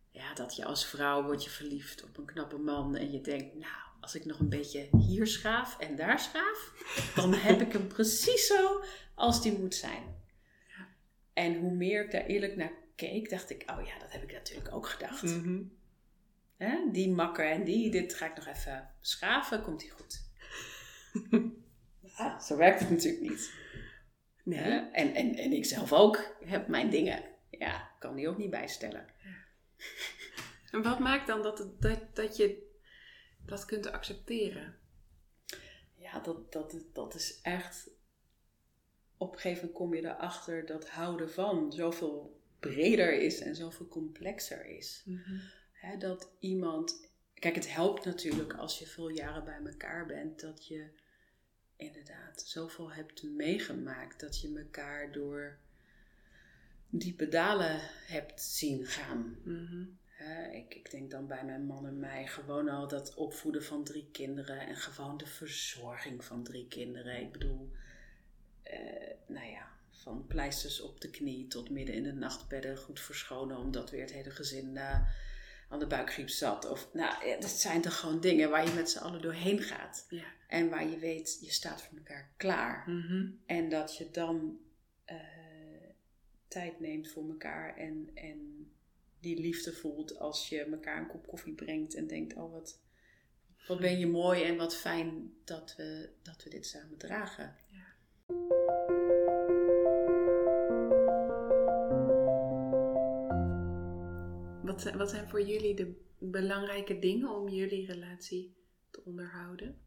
ja, 0.10 0.34
dat 0.34 0.56
je 0.56 0.66
als 0.66 0.86
vrouw 0.86 1.24
wordt 1.24 1.44
je 1.44 1.50
verliefd 1.50 2.04
op 2.04 2.18
een 2.18 2.26
knappe 2.26 2.58
man 2.58 2.96
en 2.96 3.12
je 3.12 3.22
denkt, 3.22 3.54
nou, 3.54 3.84
als 4.00 4.16
ik 4.16 4.26
nog 4.26 4.40
een 4.40 4.50
beetje 4.50 4.90
hier 4.98 5.28
schaaf 5.28 5.80
en 5.80 5.96
daar 5.96 6.20
schaaf, 6.20 6.74
dan 7.16 7.34
heb 7.48 7.62
ik 7.62 7.72
hem 7.74 7.88
precies 7.88 8.48
zo 8.48 8.84
als 9.16 9.42
die 9.42 9.60
moet 9.60 9.76
zijn. 9.76 10.04
Ja. 10.68 10.88
En 11.34 11.60
hoe 11.60 11.72
meer 11.72 12.04
ik 12.04 12.12
daar 12.12 12.26
eerlijk 12.26 12.56
naar 12.56 12.72
keek, 12.96 13.30
dacht 13.30 13.50
ik, 13.50 13.64
oh 13.72 13.86
ja, 13.86 14.00
dat 14.00 14.12
heb 14.12 14.24
ik 14.24 14.32
natuurlijk 14.32 14.76
ook 14.76 14.88
gedacht. 14.88 15.24
Mhm. 15.24 15.64
Die 16.92 17.10
makker 17.10 17.50
en 17.50 17.64
die, 17.64 17.92
dit 17.92 18.14
ga 18.14 18.26
ik 18.26 18.36
nog 18.36 18.46
even 18.46 18.90
schaven, 19.02 19.62
komt 19.62 19.80
die 19.80 19.90
goed. 19.90 20.32
Ja, 22.18 22.40
zo 22.48 22.58
werkt 22.58 22.80
het 22.80 22.90
natuurlijk 22.90 23.22
niet. 23.30 23.54
Nee. 24.44 24.62
En, 24.80 25.14
en, 25.16 25.36
en 25.36 25.52
ik 25.52 25.66
zelf 25.66 25.94
ook 25.94 26.36
heb 26.46 26.68
mijn 26.68 26.90
dingen. 26.90 27.24
Ja, 27.50 27.92
kan 28.00 28.16
die 28.16 28.28
ook 28.28 28.38
niet 28.38 28.50
bijstellen. 28.50 29.06
En 30.72 30.84
wat 30.84 31.00
maakt 31.00 31.28
dan 31.28 31.42
dat, 31.42 31.58
het- 31.58 31.82
dat, 31.82 32.16
dat 32.16 32.38
je 32.38 32.72
dat 33.46 33.66
kunt 33.66 33.92
accepteren? 33.92 34.76
Ja, 35.96 36.20
dat, 36.20 36.52
dat, 36.52 36.76
dat 36.94 37.16
is 37.16 37.40
echt. 37.42 37.90
Op 39.18 39.34
een 39.34 39.40
gegeven 39.40 39.60
moment 39.60 39.78
kom 39.78 39.94
je 39.96 40.02
erachter 40.02 40.66
dat 40.66 40.90
houden 40.90 41.32
van 41.32 41.72
zoveel 41.74 42.42
breder 42.60 43.22
is 43.22 43.40
en 43.40 43.56
zoveel 43.56 43.88
complexer 43.88 44.66
is. 44.66 45.06
Hè, 45.72 45.98
dat 45.98 46.32
iemand. 46.40 47.12
Kijk, 47.34 47.56
het 47.56 47.74
helpt 47.74 48.06
natuurlijk 48.06 48.54
als 48.54 48.80
je 48.80 48.88
veel 48.88 49.10
jaren 49.10 49.44
bij 49.44 49.60
elkaar 49.72 50.06
bent, 50.06 50.40
dat 50.40 50.68
je 50.68 50.90
inderdaad 51.84 52.44
zoveel 52.46 52.92
hebt 52.92 53.24
meegemaakt, 53.24 54.20
dat 54.20 54.42
je 54.42 54.58
elkaar 54.58 55.12
door 55.12 55.58
diepe 56.90 57.30
dalen 57.30 57.80
hebt 58.08 58.42
zien 58.42 58.86
gaan. 58.86 59.38
Mhm. 59.44 59.86
Ik, 60.52 60.76
ik 60.76 60.92
denk 60.92 61.12
dan 61.12 61.28
bij 61.28 61.46
mijn 61.46 61.66
man 61.66 61.86
en 61.86 62.00
mij 62.00 62.28
gewoon 62.28 62.70
al 62.70 62.88
dat 62.88 63.14
opvoeden 63.14 63.64
van 63.64 63.84
drie 63.84 64.10
kinderen 64.12 64.60
en 64.60 64.76
gewoon 64.76 65.18
de 65.18 65.26
verzorging 65.26 66.26
van 66.26 66.44
drie 66.44 66.68
kinderen. 66.68 67.22
Ik 67.22 67.32
bedoel, 67.32 67.72
eh, 68.64 69.14
nou 69.28 69.48
ja, 69.48 69.68
van 69.90 70.28
pleisters 70.28 70.82
op 70.82 71.02
de 71.02 71.10
knie 71.10 71.48
tot 71.48 71.70
midden 71.70 71.96
in 71.96 72.04
de 72.04 72.14
nachtbedden 72.14 72.78
goed 72.78 73.00
verschonen 73.00 73.58
omdat 73.58 73.90
weer 73.90 74.02
het 74.02 74.12
hele 74.12 74.32
gezin 74.32 74.78
eh, 74.78 75.00
aan 75.74 75.80
de 75.80 75.88
buikgriep 75.88 76.30
zat. 76.30 76.70
Of, 76.70 76.90
nou, 76.94 77.28
ja, 77.28 77.40
dat 77.40 77.50
zijn 77.50 77.82
toch 77.82 78.00
gewoon 78.00 78.20
dingen 78.20 78.50
waar 78.50 78.66
je 78.66 78.74
met 78.74 78.90
z'n 78.90 78.98
allen 78.98 79.22
doorheen 79.22 79.62
gaat. 79.62 80.06
Ja. 80.10 80.24
En 80.48 80.70
waar 80.70 80.90
je 80.90 80.98
weet, 80.98 81.38
je 81.42 81.52
staat 81.52 81.82
voor 81.82 81.98
elkaar 81.98 82.34
klaar. 82.38 82.90
Mhm. 82.90 83.28
En 83.46 83.70
dat 83.70 83.98
je 83.98 84.12
dan 84.12 84.60
eh, 85.06 85.18
tijd 86.48 86.80
neemt 86.80 87.10
voor 87.10 87.30
elkaar 87.30 87.78
en, 87.78 88.10
en 88.14 88.72
die 89.20 89.40
liefde 89.42 89.74
voelt 89.74 90.20
als 90.20 90.50
je 90.50 90.64
elkaar 90.64 90.98
een 90.98 91.08
kop 91.08 91.28
koffie 91.28 91.54
brengt 91.54 91.96
en 91.96 92.08
denkt, 92.08 92.36
oh 92.36 92.52
wat, 92.52 92.80
wat 93.68 93.80
ben 93.80 94.00
je 94.00 94.08
mooi 94.08 94.44
en 94.44 94.56
wat 94.56 94.76
fijn 94.76 95.34
dat 95.44 95.76
we, 95.78 96.10
dat 96.22 96.44
we 96.44 96.50
dit 96.50 96.66
samen 96.66 96.98
dragen. 96.98 97.56
Wat, 104.74 104.82
zijn- 104.82 104.98
wat 104.98 105.10
zijn 105.10 105.30
voor 105.30 105.42
jullie 105.42 105.76
de 105.76 106.02
belangrijke 106.20 107.00
dingen 107.00 107.30
om 107.30 107.50
jullie 107.50 107.86
relatie 107.86 108.58
te 108.92 109.04
onderhouden? 109.06 109.82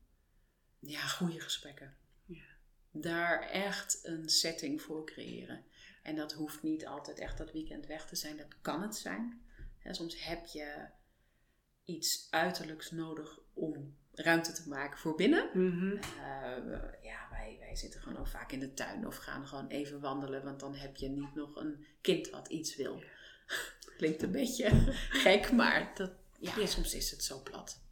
Ja, 0.79 1.01
goede 1.01 1.40
gesprekken. 1.40 1.96
Ja. 2.25 2.44
Daar 2.90 3.40
echt 3.40 4.01
een 4.03 4.29
setting 4.29 4.83
voor 4.83 5.07
creëren. 5.07 5.64
En 6.03 6.16
dat 6.16 6.33
hoeft 6.33 6.62
niet 6.62 6.87
altijd 6.87 7.18
echt 7.18 7.38
dat 7.38 7.53
weekend 7.53 7.87
weg 7.87 8.07
te 8.07 8.16
zijn, 8.16 8.37
dat 8.37 8.61
kan 8.61 8.83
het 8.83 8.96
zijn. 8.96 9.40
Soms 9.90 10.25
heb 10.25 10.46
je 10.46 10.88
iets 11.85 12.27
uiterlijks 12.31 12.90
nodig 12.90 13.38
om 13.53 13.96
ruimte 14.12 14.53
te 14.53 14.68
maken 14.68 14.99
voor 14.99 15.14
binnen. 15.14 15.51
Mhm. 15.55 15.96
Eh, 15.96 17.03
ja, 17.03 17.29
wij, 17.31 17.57
wij 17.61 17.77
zitten 17.77 18.01
gewoon 18.01 18.18
ook 18.18 18.29
vaak 18.29 18.53
in 18.53 18.61
de 18.61 18.75
tuin 18.75 19.07
of 19.07 19.16
gaan 19.16 19.46
gewoon 19.46 19.66
even 19.68 20.01
wandelen, 20.01 20.44
want 20.44 20.61
dan 20.61 20.75
heb 20.75 20.96
je 20.96 21.09
niet 21.09 21.35
nog 21.35 21.57
een 21.57 21.87
kind 22.01 22.31
wat 22.31 22.49
iets 22.49 22.77
wil. 22.77 23.03
Klinkt 23.96 24.22
een 24.22 24.30
beetje 24.32 24.70
gek, 25.24 25.52
maar 25.52 25.92
dat, 25.94 26.11
ja, 26.38 26.52
Ja. 26.59 26.66
soms 26.66 26.94
is 26.94 27.11
het 27.11 27.24
zo 27.24 27.40
plat. 27.42 27.85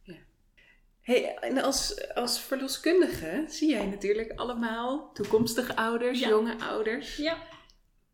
Hey, 1.01 1.35
en 1.37 1.57
als, 1.57 2.13
als 2.13 2.39
verloskundige 2.41 3.43
zie 3.47 3.69
jij 3.69 3.85
natuurlijk 3.85 4.31
allemaal 4.31 5.11
toekomstige 5.13 5.75
ouders, 5.75 6.19
Ja. 6.19 6.27
jonge 6.29 6.59
ouders. 6.59 7.15
Ja. 7.15 7.47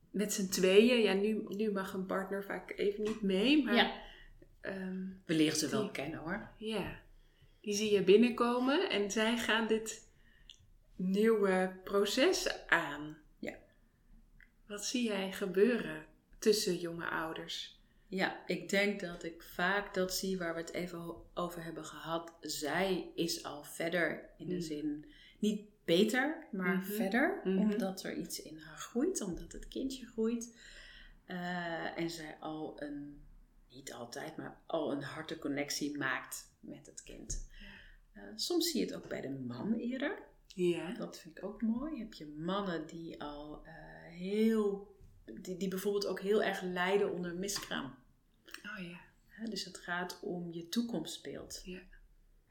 Met 0.09 0.33
z'n 0.33 0.49
tweeën. 0.49 1.01
Ja, 1.01 1.13
nu, 1.13 1.43
nu 1.47 1.71
mag 1.71 1.93
een 1.93 2.05
partner 2.05 2.43
vaak 2.43 2.73
even 2.75 3.03
niet 3.03 3.21
mee. 3.21 3.63
Maar 3.63 3.75
Ja. 3.75 4.01
ehm, 4.61 5.05
We 5.25 5.33
leren 5.33 5.57
ze 5.57 5.67
wel 5.69 5.81
Die- 5.81 5.91
kennen 5.91 6.19
hoor. 6.19 6.49
ja, 6.57 6.99
die 7.61 7.73
zie 7.75 7.91
je 7.93 8.03
binnenkomen 8.03 8.89
en 8.89 9.11
zij 9.11 9.37
gaan 9.37 9.67
dit 9.67 10.07
nieuwe 10.95 11.79
proces 11.83 12.67
aan. 12.67 13.17
Ja. 13.39 13.53
Wat 14.67 14.85
zie 14.85 15.03
jij 15.03 15.31
gebeuren 15.31 16.05
tussen 16.39 16.75
jonge 16.77 17.09
ouders? 17.09 17.79
Ja, 18.11 18.45
ik 18.47 18.69
denk 18.69 18.99
dat 18.99 19.23
ik 19.23 19.41
vaak 19.41 19.93
dat 19.93 20.13
zie 20.13 20.37
waar 20.37 20.53
we 20.53 20.59
het 20.59 20.71
even 20.73 21.15
over 21.33 21.63
hebben 21.63 21.85
gehad. 21.85 22.33
Zij 22.41 23.11
is 23.15 23.43
al 23.43 23.63
verder 23.63 24.29
in 24.37 24.47
de 24.47 24.53
Mm. 24.55 24.61
zin, 24.61 25.05
niet 25.39 25.69
beter, 25.85 26.47
maar 26.51 26.75
Mhm. 26.77 26.91
verder. 26.91 27.41
Mhm. 27.43 27.57
Omdat 27.57 28.03
er 28.03 28.13
iets 28.17 28.41
in 28.41 28.57
haar 28.57 28.77
groeit, 28.77 29.21
omdat 29.21 29.51
het 29.51 29.67
kindje 29.67 30.05
groeit. 30.05 30.57
Eh, 31.25 31.97
en 31.97 32.09
zij 32.09 32.37
al 32.39 32.81
een, 32.81 33.21
niet 33.69 33.93
altijd, 33.93 34.37
maar 34.37 34.61
al 34.65 34.91
een 34.91 35.03
harte 35.03 35.39
connectie 35.39 35.97
maakt 35.97 36.51
met 36.59 36.85
het 36.85 37.03
kind. 37.03 37.49
Eh, 38.13 38.23
soms 38.35 38.71
zie 38.71 38.79
je 38.79 38.85
het 38.85 38.95
ook 38.95 39.07
bij 39.09 39.21
de 39.21 39.29
man 39.29 39.73
eerder. 39.73 40.17
Ja. 40.47 40.93
Dat 40.93 41.19
vind 41.19 41.37
ik 41.37 41.43
ook 41.43 41.61
mooi. 41.61 41.99
Heb 41.99 42.13
je 42.13 42.27
mannen 42.37 42.87
die 42.87 43.21
al 43.23 43.61
eh, 43.65 43.73
heel, 44.09 44.95
die, 45.25 45.57
die 45.57 45.67
bijvoorbeeld 45.67 46.07
ook 46.07 46.19
heel 46.19 46.43
erg 46.43 46.61
lijden 46.61 47.11
onder 47.13 47.35
miskraam. 47.35 47.99
Oh 48.63 48.85
ja. 48.85 48.99
Dus 49.45 49.65
het 49.65 49.77
gaat 49.77 50.19
om 50.21 50.51
je 50.51 50.69
toekomstbeeld. 50.69 51.61
Ja. 51.65 51.81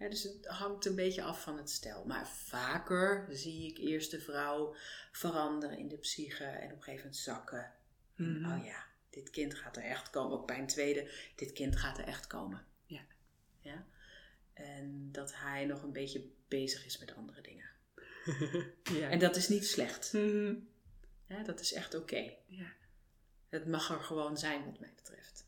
Dus 0.09 0.23
het 0.23 0.46
hangt 0.46 0.85
een 0.85 0.94
beetje 0.94 1.23
af 1.23 1.42
van 1.42 1.57
het 1.57 1.70
stel. 1.70 2.05
Maar 2.05 2.29
vaker 2.29 3.27
zie 3.31 3.70
ik 3.70 3.79
eerst 3.79 4.11
de 4.11 4.20
vrouw 4.20 4.75
veranderen 5.12 5.79
in 5.79 5.88
de 5.88 5.96
psyche 5.96 6.44
en 6.44 6.70
op 6.70 6.77
een 6.77 6.83
gegeven 6.83 7.05
moment 7.05 7.16
zakken. 7.16 7.73
Mhm. 8.14 8.53
Oh 8.53 8.64
ja, 8.64 8.85
dit 9.11 9.31
kind 9.31 9.55
gaat 9.55 9.77
er 9.77 9.83
echt 9.83 10.11
komen. 10.11 10.38
Ook 10.38 10.46
bij 10.46 10.59
een 10.59 10.66
tweede, 10.66 11.11
dit 11.37 11.53
kind 11.53 11.77
gaat 11.77 11.99
er 11.99 12.05
echt 12.05 12.27
komen. 12.27 12.64
Ja. 12.87 13.01
ja? 13.61 13.87
En 14.53 15.12
dat 15.12 15.35
hij 15.35 15.64
nog 15.64 15.83
een 15.83 15.92
beetje 15.92 16.31
bezig 16.49 16.87
is 16.87 16.99
met 16.99 17.14
andere 17.14 17.40
dingen. 17.40 17.68
ja. 19.01 19.09
En 19.09 19.18
dat 19.18 19.37
is 19.37 19.49
niet 19.49 19.66
slecht. 19.66 20.12
Mhm. 20.12 20.55
Dat 21.44 21.61
is 21.61 21.73
echt 21.73 21.94
oké. 21.94 22.35
ja. 22.46 22.73
Het 23.49 23.66
mag 23.66 23.90
er 23.90 24.01
gewoon 24.01 24.38
zijn, 24.38 24.64
wat 24.64 24.81
mij 24.81 24.92
betreft. 24.94 25.46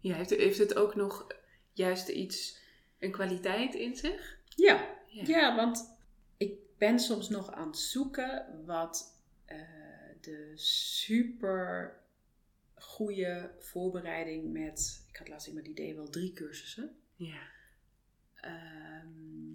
Ja, 0.00 0.14
heeft, 0.14 0.30
heeft 0.30 0.58
het 0.58 0.74
ook 0.74 0.94
nog 0.94 1.26
juist 1.72 2.08
iets, 2.08 2.58
een 2.98 3.10
kwaliteit 3.12 3.74
in 3.74 3.96
zich? 3.96 4.38
Ja, 4.48 4.98
Ja. 5.06 5.22
ja 5.26 5.56
want 5.56 5.96
ik 6.36 6.52
ben 6.78 6.98
soms 6.98 7.28
nog 7.28 7.52
aan 7.52 7.66
het 7.66 7.78
zoeken 7.78 8.62
wat 8.66 9.20
eh, 9.44 9.58
de 10.20 10.52
super 10.54 11.96
goede 12.74 13.50
voorbereiding 13.58 14.52
met, 14.52 15.04
ik 15.08 15.16
had 15.16 15.28
laatst 15.28 15.46
iemand 15.46 15.66
die 15.66 15.74
deed 15.74 15.94
wel 15.94 16.10
drie 16.10 16.32
cursussen. 16.32 16.96
Ja. 17.16 17.42
Ehm, 18.40 19.54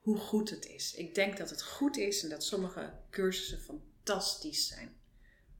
hoe 0.00 0.16
goed 0.16 0.50
het 0.50 0.66
is. 0.66 0.94
Ik 0.94 1.14
denk 1.14 1.36
dat 1.36 1.50
het 1.50 1.62
goed 1.62 1.96
is 1.96 2.22
en 2.22 2.28
dat 2.28 2.44
sommige 2.44 2.92
cursussen 3.10 3.58
fantastisch 3.58 4.66
zijn. 4.68 4.96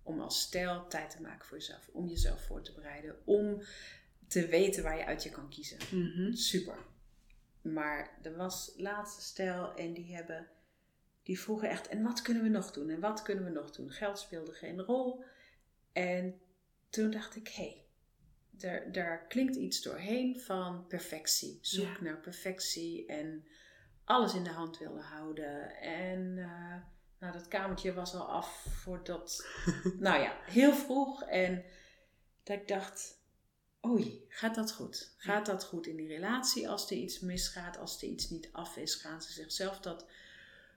Om 0.02 0.20
als 0.20 0.40
stijl 0.40 0.86
tijd 0.88 1.10
te 1.10 1.22
maken 1.22 1.46
voor 1.46 1.56
jezelf, 1.58 1.88
om 1.92 2.08
jezelf 2.08 2.44
voor 2.44 2.62
te 2.62 2.72
bereiden, 2.72 3.16
om 3.24 3.62
te 4.26 4.46
weten 4.46 4.82
waar 4.82 4.96
je 4.96 5.04
uit 5.04 5.22
je 5.22 5.30
kan 5.30 5.48
kiezen. 5.48 5.78
Mhm. 5.90 6.32
Super. 6.32 6.76
Maar 7.62 8.18
er 8.22 8.36
was 8.36 8.72
laatste 8.76 9.22
stijl 9.22 9.74
en 9.74 9.92
die 9.94 10.14
hebben, 10.14 10.48
die 11.22 11.40
vroegen 11.40 11.68
echt, 11.68 11.88
en 11.88 12.02
wat 12.02 12.22
kunnen 12.22 12.42
we 12.42 12.48
nog 12.48 12.70
doen? 12.72 12.88
En 12.90 13.00
wat 13.00 13.22
kunnen 13.22 13.44
we 13.44 13.50
nog 13.50 13.70
doen? 13.70 13.90
Geld 13.90 14.18
speelde 14.18 14.52
geen 14.52 14.80
rol. 14.80 15.24
En 15.92 16.40
toen 16.88 17.10
dacht 17.10 17.36
ik, 17.36 17.48
hé, 17.48 17.62
hey, 17.62 17.84
daar, 18.50 18.92
daar 18.92 19.26
klinkt 19.26 19.56
iets 19.56 19.82
doorheen 19.82 20.40
van 20.40 20.86
perfectie. 20.86 21.58
Zoek 21.60 21.96
Ja. 21.96 22.02
naar 22.02 22.20
perfectie 22.20 23.06
en 23.06 23.46
alles 24.04 24.34
in 24.34 24.44
de 24.44 24.50
hand 24.50 24.78
willen 24.78 25.02
houden. 25.02 25.76
En 25.80 26.38
eh, 26.38 26.76
nou, 27.22 27.34
dat 27.34 27.48
kamertje 27.48 27.92
was 27.92 28.14
al 28.14 28.26
af 28.26 28.66
voordat, 28.68 29.46
nou 29.98 30.22
ja, 30.22 30.36
heel 30.44 30.74
vroeg. 30.74 31.22
En 31.22 31.64
dat 32.42 32.56
ik 32.56 32.68
dacht, 32.68 33.18
oei, 33.86 34.24
gaat 34.28 34.54
dat 34.54 34.72
goed? 34.72 35.14
Gaat 35.16 35.46
dat 35.46 35.64
goed 35.64 35.86
in 35.86 35.96
die 35.96 36.06
relatie 36.06 36.68
als 36.68 36.90
er 36.90 36.96
iets 36.96 37.20
misgaat, 37.20 37.78
als 37.78 38.02
er 38.02 38.08
iets 38.08 38.30
niet 38.30 38.48
af 38.52 38.76
is? 38.76 38.94
Gaan 38.94 39.22
ze 39.22 39.32
zichzelf 39.32 39.80
dat 39.80 40.06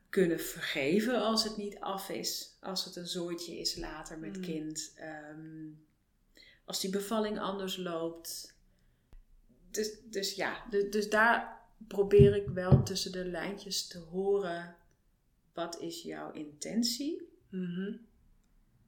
kunnen 0.10 0.40
vergeven 0.40 1.22
als 1.22 1.44
het 1.44 1.58
niet 1.58 1.80
af 1.80 2.10
is? 2.10 2.58
Als 2.60 2.86
het 2.86 2.96
een 2.96 3.08
zooitje 3.08 3.60
is 3.60 3.76
later 3.76 4.20
met 4.20 4.36
Mm. 4.36 4.42
kind? 4.42 4.94
Ehm, 4.96 5.68
als 6.66 6.80
die 6.80 6.90
bevalling 6.90 7.40
anders 7.40 7.78
loopt? 7.78 8.56
Dus, 9.72 9.92
dus 10.04 10.36
ja, 10.36 10.66
dus, 10.70 10.92
dus 10.92 11.10
daar 11.10 11.62
probeer 11.88 12.36
ik 12.36 12.48
wel 12.48 12.84
tussen 12.84 13.12
de 13.12 13.26
lijntjes 13.26 13.88
te 13.88 14.00
horen... 14.00 14.76
Wat 15.56 15.80
is 15.80 16.02
jouw 16.02 16.32
intentie 16.32 17.30
Mhm. 17.50 17.96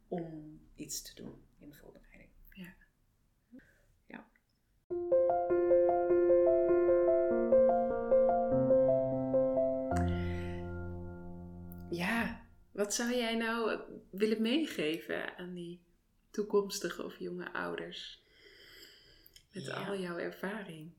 om 0.08 0.60
iets 0.76 1.02
te 1.02 1.16
doen 1.16 1.34
in 1.60 1.70
de 1.70 1.76
voorbereiding? 1.76 2.30
Ja. 2.54 2.74
Ja. 4.08 4.28
Ja, 11.90 12.42
wat 12.72 12.94
zou 12.94 13.16
jij 13.16 13.36
nou 13.36 13.80
willen 14.10 14.42
meegeven 14.42 15.38
aan 15.38 15.54
die 15.54 15.82
toekomstige 16.30 17.04
of 17.04 17.18
jonge 17.20 17.54
ouders? 17.54 18.24
Met 19.52 19.66
Ja. 19.66 19.88
al 19.88 19.98
jouw 20.00 20.18
ervaring. 20.18 20.92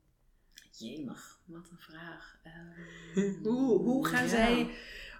Jemig, 0.72 1.40
wat 1.44 1.68
een 1.70 1.78
vraag. 1.78 2.38
Ehm, 2.42 3.32
Hoe, 3.46 3.78
hoe 3.82 4.06
gaan 4.06 4.22
ja. 4.22 4.28
zij 4.28 4.70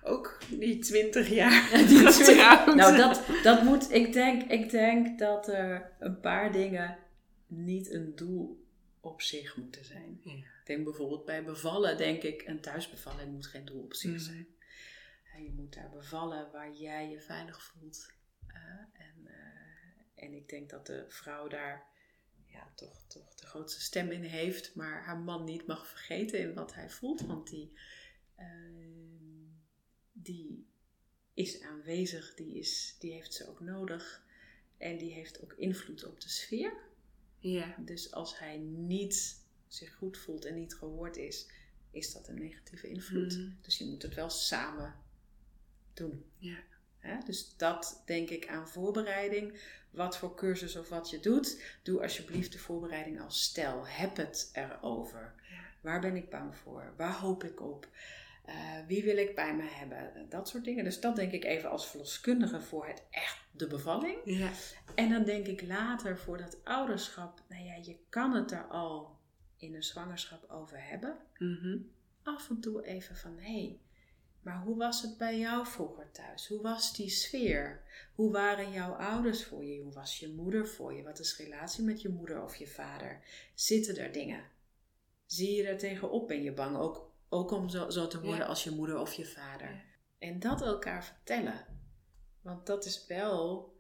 ook 0.03 0.39
die 0.49 0.79
20 0.79 1.29
jaar 1.29 1.71
Die 1.89 2.07
getrouwd? 2.13 2.75
Nou, 2.75 2.97
dat, 2.97 3.23
dat 3.43 3.63
moet, 3.63 3.93
ik 3.93 4.13
denk, 4.13 4.51
ik 4.51 4.71
denk 4.71 5.19
dat 5.19 5.49
er 5.49 5.93
een 5.99 6.21
paar 6.21 6.53
dingen 6.53 6.99
niet 7.47 7.91
een 7.93 8.17
doel 8.17 8.67
op 9.01 9.23
zich 9.23 9.57
moeten 9.57 9.85
zijn. 9.85 10.21
Ja. 10.25 10.33
Ik 10.33 10.63
denk 10.65 10.85
bijvoorbeeld 10.85 11.25
bij 11.25 11.45
bevallen, 11.45 11.97
denk 11.97 12.23
ik, 12.23 12.43
een 12.47 12.61
thuisbevalling 12.61 13.33
moet 13.33 13.47
geen 13.47 13.65
doel 13.65 13.83
op 13.83 13.95
zich 13.95 14.11
Mhm. 14.11 14.21
zijn. 14.21 14.47
En 15.35 15.43
je 15.45 15.51
moet 15.51 15.75
daar 15.75 15.91
bevallen 15.91 16.51
waar 16.53 16.73
jij 16.73 17.11
je 17.11 17.21
veilig 17.21 17.63
voelt. 17.63 18.13
En, 18.93 19.27
eh, 19.27 20.25
en 20.25 20.33
ik 20.35 20.49
denk 20.49 20.71
dat 20.71 20.87
de 20.87 21.05
vrouw 21.09 21.49
daar 21.49 21.87
ja, 22.47 22.73
toch, 22.75 23.03
toch 23.07 23.35
de 23.35 23.47
grootste 23.47 23.81
stem 23.81 24.11
in 24.11 24.23
heeft, 24.23 24.75
maar 24.75 25.03
haar 25.05 25.19
man 25.19 25.45
niet 25.45 25.67
mag 25.67 25.87
vergeten 25.87 26.39
in 26.39 26.55
wat 26.55 26.75
hij 26.75 26.91
voelt, 26.91 27.21
want 27.21 27.51
die, 27.51 27.73
ehm, 28.37 28.87
die 30.23 30.67
is 31.35 31.63
aanwezig, 31.63 32.35
die, 32.35 32.59
is, 32.59 32.97
die 32.99 33.13
heeft 33.13 33.35
ze 33.35 33.49
ook 33.49 33.61
nodig 33.61 34.23
en 34.77 34.99
die 34.99 35.13
heeft 35.13 35.43
ook 35.43 35.53
invloed 35.53 36.05
op 36.05 36.21
de 36.21 36.29
sfeer. 36.29 36.73
Ja. 37.39 37.75
Dus 37.79 38.13
als 38.13 38.39
hij 38.39 38.57
niet 38.59 39.45
zich 39.67 39.95
goed 39.95 40.19
voelt 40.19 40.45
en 40.45 40.55
niet 40.55 40.75
gehoord 40.75 41.17
is, 41.17 41.47
is 41.91 42.13
dat 42.13 42.29
een 42.29 42.39
negatieve 42.39 42.89
invloed. 42.89 43.37
Mhm. 43.37 43.51
Dus 43.61 43.79
je 43.79 43.85
moet 43.85 44.03
het 44.03 44.15
wel 44.15 44.31
samen 44.31 44.95
doen. 45.95 46.25
Ja. 46.39 46.59
Dus 47.25 47.57
dat 47.57 48.03
denk 48.07 48.29
ik 48.31 48.49
aan 48.49 48.69
voorbereiding. 48.69 49.61
Wat 49.91 50.19
voor 50.19 50.35
cursus 50.35 50.77
of 50.77 50.89
wat 50.89 51.11
je 51.11 51.21
doet, 51.21 51.63
doe 51.83 52.03
alsjeblieft 52.03 52.53
de 52.53 52.59
voorbereiding 52.59 53.21
als 53.21 53.43
stel. 53.43 53.87
Heb 53.87 54.17
het 54.17 54.51
erover. 54.53 55.35
Ja. 55.51 55.61
Waar 55.81 56.01
ben 56.01 56.17
ik 56.17 56.31
bang 56.31 56.57
voor? 56.57 56.95
Waar 56.97 57.19
hoop 57.19 57.45
ik 57.45 57.61
op? 57.61 57.89
Eh, 58.49 58.55
wie 58.87 59.05
wil 59.05 59.17
ik 59.17 59.35
bij 59.35 59.57
me 59.57 59.63
hebben? 59.63 60.27
Dat 60.29 60.49
soort 60.49 60.65
dingen. 60.65 60.85
Dus 60.85 61.01
dat 61.01 61.17
denk 61.17 61.33
ik 61.33 61.45
even 61.45 61.71
als 61.71 61.89
verloskundige 61.89 62.61
voor 62.61 62.87
het 62.87 63.03
echt 63.11 63.39
de 63.53 63.67
bevalling. 63.67 64.19
Ja. 64.25 64.51
En 64.95 65.09
dan 65.09 65.25
denk 65.25 65.47
ik 65.47 65.67
later 65.67 66.19
voor 66.19 66.39
dat 66.39 66.65
ouderschap, 66.65 67.43
nou 67.49 67.65
ja, 67.65 67.75
je 67.75 67.97
kan 68.09 68.35
het 68.35 68.51
er 68.51 68.67
al 68.67 69.19
in 69.57 69.75
een 69.75 69.83
zwangerschap 69.83 70.51
over 70.51 70.89
hebben. 70.89 71.17
Mhm. 71.39 71.79
Af 72.23 72.51
en 72.51 72.61
toe 72.61 72.85
even 72.85 73.17
van, 73.17 73.39
hé, 73.39 73.61
hey, 73.61 73.81
maar 74.43 74.63
hoe 74.63 74.77
was 74.77 75.03
het 75.03 75.19
bij 75.19 75.39
jou 75.39 75.67
vroeger 75.67 76.11
thuis? 76.11 76.49
Hoe 76.49 76.63
was 76.63 76.97
die 76.97 77.09
sfeer? 77.09 77.83
Hoe 78.15 78.33
waren 78.33 78.73
jouw 78.73 78.93
ouders 78.93 79.45
voor 79.45 79.65
je? 79.65 79.81
Hoe 79.81 79.93
was 79.93 80.19
je 80.19 80.33
moeder 80.33 80.69
voor 80.69 80.95
je? 80.95 81.03
Wat 81.03 81.19
is 81.19 81.37
de 81.37 81.43
relatie 81.43 81.85
met 81.85 82.03
je 82.03 82.09
moeder 82.09 82.43
of 82.43 82.57
je 82.57 82.67
vader? 82.67 83.21
Zitten 83.55 83.97
er 83.97 84.13
dingen? 84.13 84.43
Zie 85.27 85.57
je 85.57 85.67
er 85.67 85.79
tegenop? 85.79 86.29
Ben 86.29 86.43
je 86.43 86.53
bang 86.53 86.77
ook, 86.77 87.08
ook 87.29 87.51
om 87.51 87.69
zo, 87.69 87.91
zo 87.91 88.07
te 88.07 88.21
worden 88.21 88.41
Ja. 88.41 88.47
als 88.47 88.65
je 88.65 88.71
moeder 88.71 88.99
of 88.99 89.13
je 89.13 89.27
vader? 89.27 89.71
Ja. 89.71 89.81
En 90.19 90.41
dat 90.41 90.63
elkaar 90.63 91.05
vertellen. 91.05 91.67
Want 92.41 92.67
dat 92.67 92.85
is 92.85 93.07
wel 93.07 93.73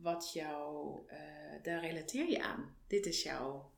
wat 0.00 0.32
jou, 0.32 0.98
eh, 1.06 1.18
daar 1.62 1.80
relateer 1.80 2.30
je 2.30 2.42
aan. 2.42 2.76
Dit 2.86 3.06
is 3.06 3.22
jouw 3.22 3.72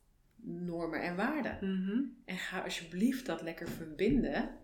normen 0.44 1.02
en 1.02 1.16
waarden. 1.16 1.56
Mhm. 1.60 2.02
En 2.24 2.36
ga 2.38 2.60
alsjeblieft 2.62 3.26
dat 3.26 3.42
lekker 3.42 3.68
verbinden 3.68 4.58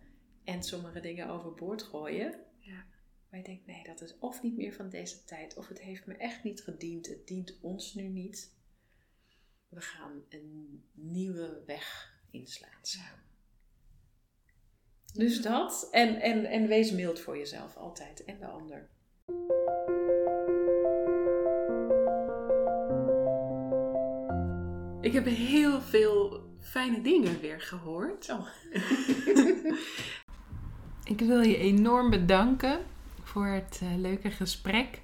en 0.44 0.62
sommige 0.62 1.00
dingen 1.00 1.28
overboord 1.28 1.82
gooien. 1.82 2.40
Ja. 2.58 2.84
Maar 3.30 3.38
je 3.40 3.44
denkt, 3.46 3.66
nee, 3.66 3.84
dat 3.84 4.00
is 4.00 4.18
of 4.18 4.42
niet 4.42 4.56
meer 4.56 4.72
van 4.72 4.88
deze 4.88 5.24
tijd, 5.24 5.56
of 5.56 5.68
het 5.68 5.80
heeft 5.80 6.06
me 6.06 6.14
echt 6.14 6.44
niet 6.44 6.62
gediend, 6.62 7.06
het 7.06 7.26
dient 7.26 7.58
ons 7.60 7.94
nu 7.94 8.02
niet. 8.08 8.56
We 9.68 9.80
gaan 9.80 10.22
een 10.28 10.84
nieuwe 10.92 11.62
weg 11.66 12.16
inslaan 12.30 12.78
samen. 12.82 13.26
Dus 15.14 15.42
dat, 15.42 15.88
en, 15.90 16.20
en, 16.20 16.44
en 16.44 16.66
wees 16.66 16.92
mild 16.92 17.20
voor 17.20 17.38
jezelf 17.38 17.76
altijd 17.76 18.24
en 18.24 18.38
de 18.38 18.46
ander. 18.46 18.88
Ik 25.00 25.12
heb 25.12 25.24
heel 25.24 25.80
veel 25.80 26.42
fijne 26.60 27.00
dingen 27.00 27.40
weer 27.40 27.60
gehoord. 27.60 28.28
Oh. 28.30 28.46
Ik 31.04 31.20
wil 31.20 31.40
je 31.40 31.56
enorm 31.56 32.10
bedanken 32.10 32.80
voor 33.22 33.46
het 33.46 33.80
eh, 33.82 33.96
leuke 33.96 34.30
gesprek. 34.30 35.00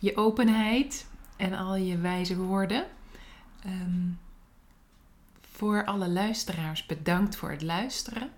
Je 0.00 0.16
openheid 0.16 1.06
en 1.36 1.52
al 1.52 1.76
je 1.76 1.98
wijze 1.98 2.36
woorden. 2.36 2.86
Ehm, 3.64 4.08
voor 5.40 5.84
alle 5.84 6.08
luisteraars 6.08 6.86
bedankt 6.86 7.36
voor 7.36 7.50
het 7.50 7.62
luisteren. 7.62 8.30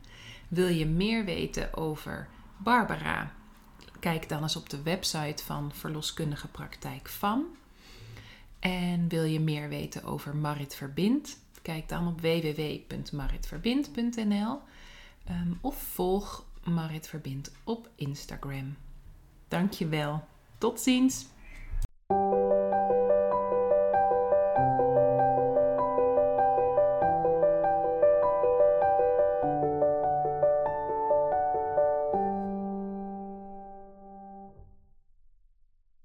Wil 0.49 0.69
je 0.69 0.87
meer 0.87 1.25
weten 1.25 1.77
over 1.77 2.29
Barbara? 2.57 3.33
Kijk 4.01 4.29
dan 4.29 4.43
eens 4.43 4.57
op 4.57 4.71
de 4.71 4.83
website 4.83 5.45
van 5.45 5.73
Verloskundige 5.73 6.49
Praktijk 6.49 7.09
van. 7.09 7.45
En 8.59 9.09
wil 9.09 9.25
je 9.25 9.41
meer 9.41 9.69
weten 9.69 10.05
over 10.05 10.37
Marit 10.37 10.75
Verbind? 10.75 11.39
Kijk 11.63 11.89
dan 11.89 12.09
op 12.09 12.21
www.maritverbind.nl 12.21 14.61
Ehm, 15.29 15.53
of 15.61 15.83
volg 15.83 16.45
Marit 16.65 17.09
Verbind 17.09 17.53
op 17.65 17.89
Instagram. 17.95 18.77
Dankjewel. 19.49 20.25
Tot 20.59 20.81
ziens! 20.81 21.27